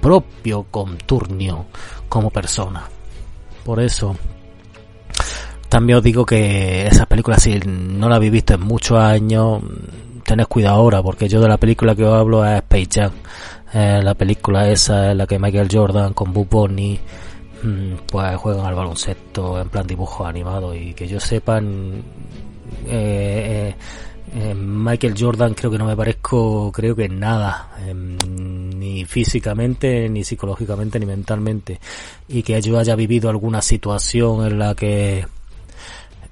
[0.00, 1.66] propio conturnio
[2.08, 2.95] como persona.
[3.66, 4.14] Por eso,
[5.68, 9.60] también os digo que esas películas, si no la habéis visto en muchos años,
[10.22, 13.10] tened cuidado ahora, porque yo de la película que os hablo es Space Jam.
[13.74, 17.00] Eh, la película esa en la que Michael Jordan con Bunny
[17.64, 22.00] mm, pues juegan al baloncesto en plan dibujo animado y que yo sepan
[22.86, 23.74] eh,
[24.36, 28.35] eh, Michael Jordan creo que no me parezco creo que nada em, ni
[29.06, 31.80] físicamente ni psicológicamente ni mentalmente
[32.28, 35.26] y que yo haya vivido alguna situación en la que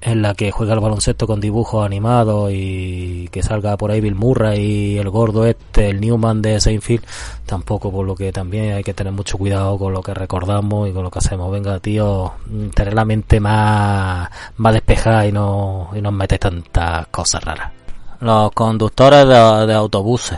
[0.05, 4.13] en la que juega el baloncesto con dibujos animados y que salga por ahí Bill
[4.13, 7.03] Murray y el gordo este, el Newman de Seinfeld,
[7.47, 10.93] tampoco, por lo que también hay que tener mucho cuidado con lo que recordamos y
[10.93, 11.51] con lo que hacemos.
[11.51, 12.33] Venga, tío,
[12.75, 17.71] tener la mente más, más despejada y no, y no metes tantas cosas raras.
[18.19, 20.37] Los conductores de, de autobuses.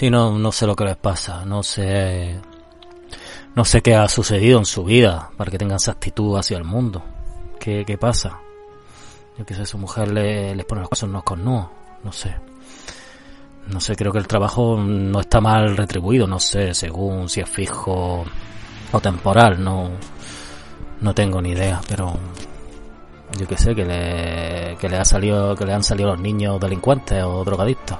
[0.00, 2.40] Si no, no sé lo que les pasa, no sé,
[3.54, 6.64] no sé qué ha sucedido en su vida para que tengan esa actitud hacia el
[6.64, 7.02] mundo.
[7.58, 8.40] ¿Qué, qué pasa?
[9.36, 11.70] Yo qué sé, su mujer le, les pone las cosas no con no,
[12.02, 12.34] no sé.
[13.66, 17.50] No sé, creo que el trabajo no está mal retribuido, no sé, según si es
[17.50, 18.24] fijo
[18.92, 19.90] o temporal, no,
[21.02, 22.18] no tengo ni idea, pero
[23.38, 26.58] yo qué sé, que le, que le ha salido, que le han salido los niños
[26.58, 27.98] delincuentes o drogadictos.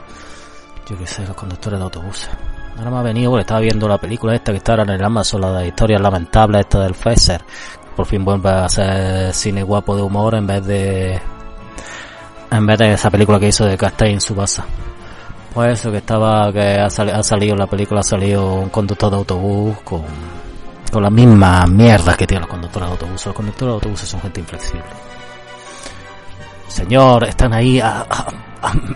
[0.90, 2.28] Yo qué sé, los conductores de autobuses.
[2.76, 5.04] Ahora me ha venido porque estaba viendo la película esta que está ahora en el
[5.04, 7.40] Amazon, la de historias lamentables esta del Pfizer,
[7.94, 11.20] por fin vuelve a hacer cine guapo de humor en vez de
[12.50, 14.64] en vez de esa película que hizo de Castell su casa.
[15.54, 19.16] Pues eso que estaba que ha, salido en la película ha salido un conductor de
[19.16, 20.02] autobús con
[20.90, 23.26] con las mismas mierdas que tienen los conductores de autobús.
[23.26, 25.09] Los conductores de autobuses son gente inflexible.
[26.70, 27.82] Señor, están ahí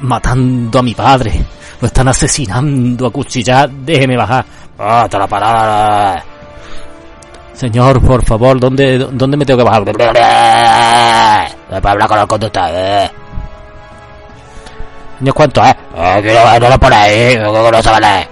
[0.01, 1.45] matando a mi padre.
[1.81, 3.69] Lo están asesinando a cuchillar.
[3.69, 4.45] Déjeme bajar.
[4.79, 6.25] ¡Ah, la parada!
[7.53, 9.85] Señor, por favor, ¿dónde, dónde me tengo que bajar?
[11.69, 12.71] Para hablar con el conductor.
[15.19, 15.65] Señor, ¿cuánto?
[15.65, 15.75] Eh,
[16.61, 18.29] no, lo pone ahí, no, leer.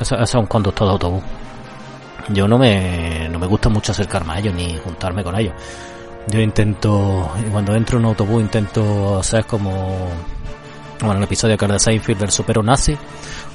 [0.00, 1.22] Eso, eso, es un conductor de autobús.
[2.28, 5.54] Yo no me, no me gusta mucho acercarme a ellos ni juntarme con ellos.
[6.30, 10.08] Yo intento, cuando entro en un autobús, intento hacer como,
[11.00, 12.96] en el episodio que de Seinfeld del supero nazi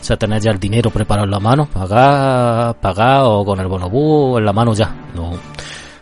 [0.03, 3.67] o sea, tener ya el dinero preparado en la mano, pagar, pagar o con el
[3.67, 4.93] bonobú en la mano ya.
[5.15, 5.31] No.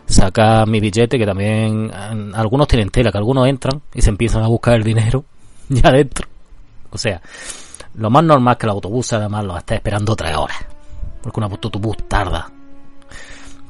[0.04, 1.88] Sacar mi billete, que también
[2.34, 5.24] algunos tienen tela, que algunos entran y se empiezan a buscar el dinero
[5.68, 6.26] ya adentro.
[6.90, 7.22] O sea,
[7.94, 10.58] lo más normal es que el autobús además lo esté esperando tres horas.
[11.22, 12.50] Porque un autobús tarda.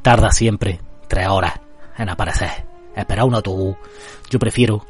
[0.01, 1.53] Tarda siempre tres horas
[1.99, 2.72] en aparecer.
[2.95, 3.77] Esperar un autobús.
[4.29, 4.87] Yo prefiero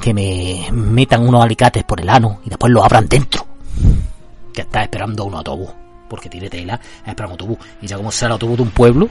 [0.00, 3.46] que me metan unos alicates por el ano y después lo abran dentro
[4.56, 5.70] que está esperando un autobús,
[6.08, 7.58] porque tiene tela, espera un autobús.
[7.82, 9.08] Y ya como sea el autobús de un pueblo,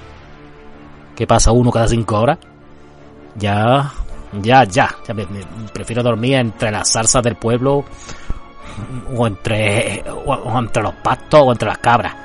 [1.16, 2.40] que pasa uno cada cinco horas,
[3.36, 3.94] ya,
[4.42, 5.28] ya, ya, ya me,
[5.72, 7.86] prefiero dormir entre las zarzas del pueblo
[9.16, 12.16] o entre, o, entre los pastos o entre las cabras.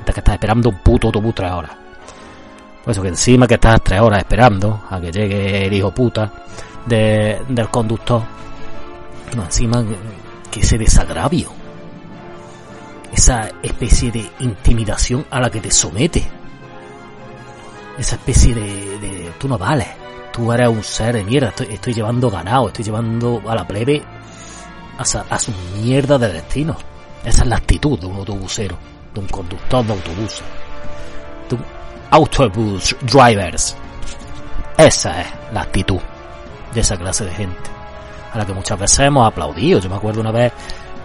[0.00, 1.70] Antes que estás esperando un puto autobús tres horas.
[2.84, 6.32] Por eso que encima que estás tres horas esperando a que llegue el hijo puta
[6.86, 8.22] de, del conductor,
[9.36, 9.84] no, encima
[10.50, 11.60] que ese desagravio
[13.12, 16.22] esa especie de intimidación a la que te somete.
[17.98, 19.88] Esa especie de, tú no vales,
[20.32, 24.02] tú eres un ser de mierda, estoy, llevando ganado, estoy llevando a la plebe
[24.96, 25.52] a, su
[25.82, 26.76] mierda de destino.
[27.24, 28.78] Esa es la actitud de un autobusero,
[29.12, 30.40] de un conductor de autobús,
[32.10, 33.76] autobus drivers.
[34.76, 36.00] Esa es la actitud
[36.74, 37.70] de esa clase de gente,
[38.32, 39.80] a la que muchas veces hemos aplaudido.
[39.80, 40.52] Yo me acuerdo una vez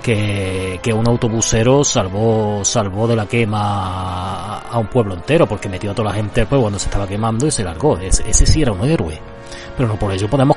[0.02, 5.96] que, un autobusero salvó, salvó de la quema a un pueblo entero, porque metió a
[5.96, 7.98] toda la gente pueblo cuando se estaba quemando y se largó.
[7.98, 9.20] Ese, ese sí era un héroe.
[9.76, 10.56] Pero no por ello podemos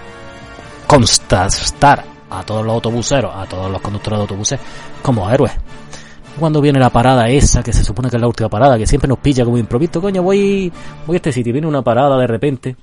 [0.87, 4.61] constatar a todos los autobuseros, a todos los conductores de autobuses,
[5.03, 5.53] como héroes.
[6.39, 9.09] Cuando viene la parada esa, que se supone que es la última parada, que siempre
[9.09, 10.73] nos pilla como improviso, coño, voy,
[11.07, 12.77] voy a este sitio, viene una parada de repente,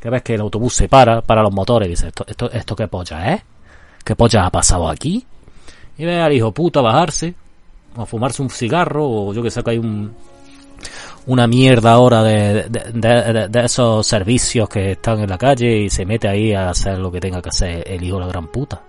[0.00, 2.76] que ves que el autobús se para, para los motores, y dice, esto, esto, esto
[2.76, 3.42] qué polla, ¿eh?
[4.04, 5.24] ¿Qué polla ha pasado aquí?
[5.98, 7.34] y ve al hijo puta bajarse,
[7.96, 10.12] a fumarse un cigarro, o yo que sé que hay un,
[11.26, 16.06] una mierda ahora de, de, de, esos servicios que están en la calle y se
[16.06, 18.80] mete ahí a hacer lo que tenga que hacer el hijo de la gran puta.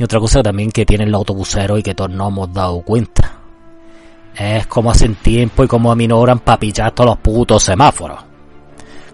[0.00, 3.32] Y otra cosa también que tienen los autobuseros y que todos no hemos dado cuenta.
[4.34, 8.18] Es como hacen tiempo y como aminoran para pillar todos los putos semáforos.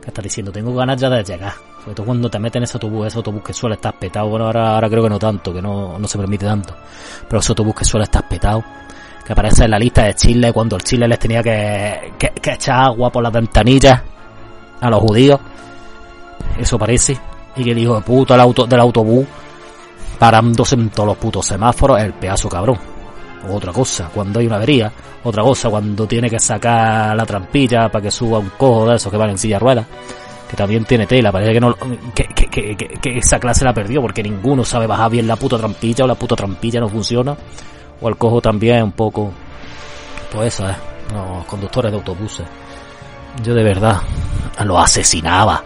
[0.00, 0.52] ¿Qué estás diciendo?
[0.52, 1.54] Tengo ganas ya de llegar.
[1.80, 4.28] Sobre todo cuando te meten en ese autobús, ese autobús que suele estar petado.
[4.28, 6.76] Bueno, ahora, creo que no tanto, que no, no se permite tanto.
[7.28, 8.62] Pero ese autobús que suele estar petado.
[9.26, 12.52] Que aparece en la lista de Chile cuando el Chile les tenía que, que, que
[12.52, 14.00] echar agua por las ventanillas
[14.80, 15.40] a los judíos.
[16.56, 17.18] Eso parece.
[17.56, 19.26] Y que el hijo del autobús
[20.18, 22.78] parándose en todos los putos semáforos, el pedazo cabrón.
[23.48, 24.92] Otra cosa, cuando hay una avería.
[25.24, 29.10] Otra cosa, cuando tiene que sacar la trampilla para que suba un cojo de esos
[29.10, 29.86] que van en silla de ruedas.
[30.48, 31.74] Que también tiene tela, parece que no
[32.14, 36.04] que, que, que, esa clase la perdió porque ninguno sabe bajar bien la puta trampilla
[36.04, 37.36] o la puta trampilla no funciona.
[38.00, 39.32] O el cojo también un poco.
[40.32, 40.76] Pues eso, eh.
[41.12, 42.46] Los conductores de autobuses.
[43.42, 44.00] Yo de verdad
[44.64, 45.62] los asesinaba.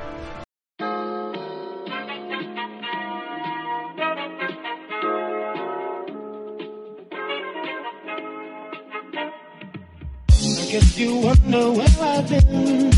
[10.71, 12.93] Guess you wonder where I've been.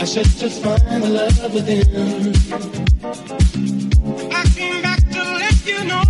[0.00, 2.32] I should just find the love within.
[4.32, 6.02] I came back to let you know.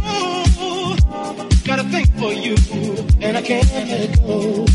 [1.65, 2.55] Got a thing for you,
[3.21, 4.67] and I can't let go.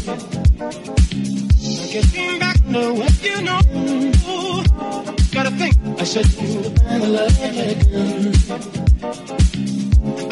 [1.83, 3.61] I guess came back to let you know.
[5.31, 5.73] Got a thing.
[5.97, 8.33] I should find the love again.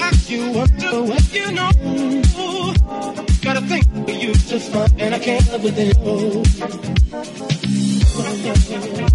[0.01, 1.71] Ask you wonder what you know.
[3.45, 5.95] Got a thing for you just fine, and I can't live with it.
[5.99, 6.41] Oh.
[8.15, 8.25] What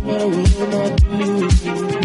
[0.07, 2.00] I will not do.